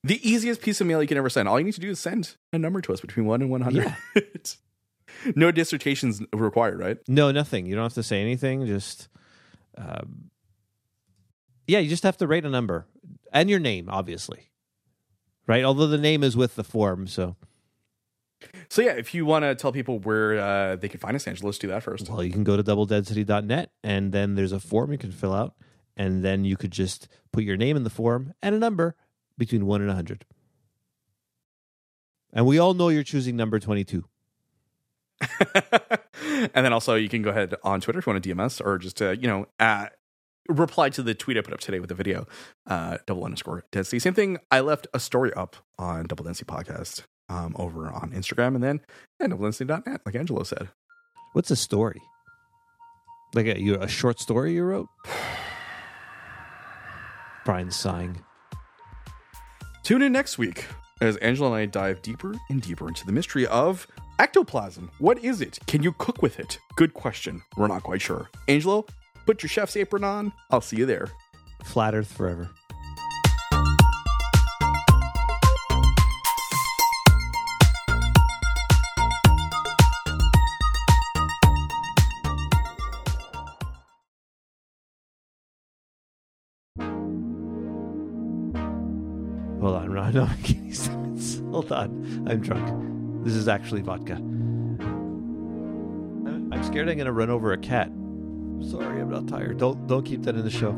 [0.04, 1.48] the easiest piece of mail you can ever send.
[1.48, 3.96] All you need to do is send a number to us between 1 and 100.
[5.34, 6.98] no dissertations required, right?
[7.08, 7.66] No, nothing.
[7.66, 8.66] You don't have to say anything.
[8.66, 9.08] Just,
[9.76, 10.30] um,
[11.66, 12.86] yeah, you just have to rate a number
[13.32, 14.50] and your name, obviously,
[15.46, 15.64] right?
[15.64, 17.36] Although the name is with the form, so
[18.68, 21.48] So yeah, if you want to tell people where uh, they can find us, Angelo,
[21.48, 22.08] let's do that first.
[22.08, 25.54] well, you can go to doubledensity.net and then there's a form you can fill out,
[25.96, 28.94] and then you could just put your name in the form and a number
[29.38, 30.24] between one and a hundred.
[32.32, 34.04] And we all know you're choosing number twenty-two.
[36.54, 38.60] and then also you can go ahead on Twitter if you want to DM us
[38.60, 39.86] or just uh, you know uh,
[40.48, 42.26] replied to the tweet I put up today with the video,
[42.66, 43.98] uh, double underscore density.
[43.98, 44.38] Same thing.
[44.50, 48.80] I left a story up on Double Density Podcast um, over on Instagram and then
[49.20, 50.68] and doubledensity.net, like Angelo said.
[51.32, 52.00] What's a story?
[53.34, 54.88] Like a, you, a short story you wrote?
[57.44, 58.22] Brian's sighing.
[59.82, 60.66] Tune in next week
[61.04, 63.86] as Angelo and I dive deeper and deeper into the mystery of
[64.18, 64.90] ectoplasm.
[64.98, 65.58] What is it?
[65.66, 66.58] Can you cook with it?
[66.76, 67.42] Good question.
[67.56, 68.30] We're not quite sure.
[68.48, 68.86] Angelo,
[69.26, 70.32] put your chef's apron on.
[70.50, 71.08] I'll see you there.
[71.64, 72.50] Flat Earth forever.
[89.60, 90.28] Hold on, Ron.
[91.54, 92.26] Hold on.
[92.28, 93.24] I'm drunk.
[93.24, 94.14] This is actually vodka.
[96.50, 97.92] I'm scared I'm going to run over a cat.
[98.60, 99.58] Sorry, I'm not tired.
[99.58, 100.72] Don't don't keep that in the show.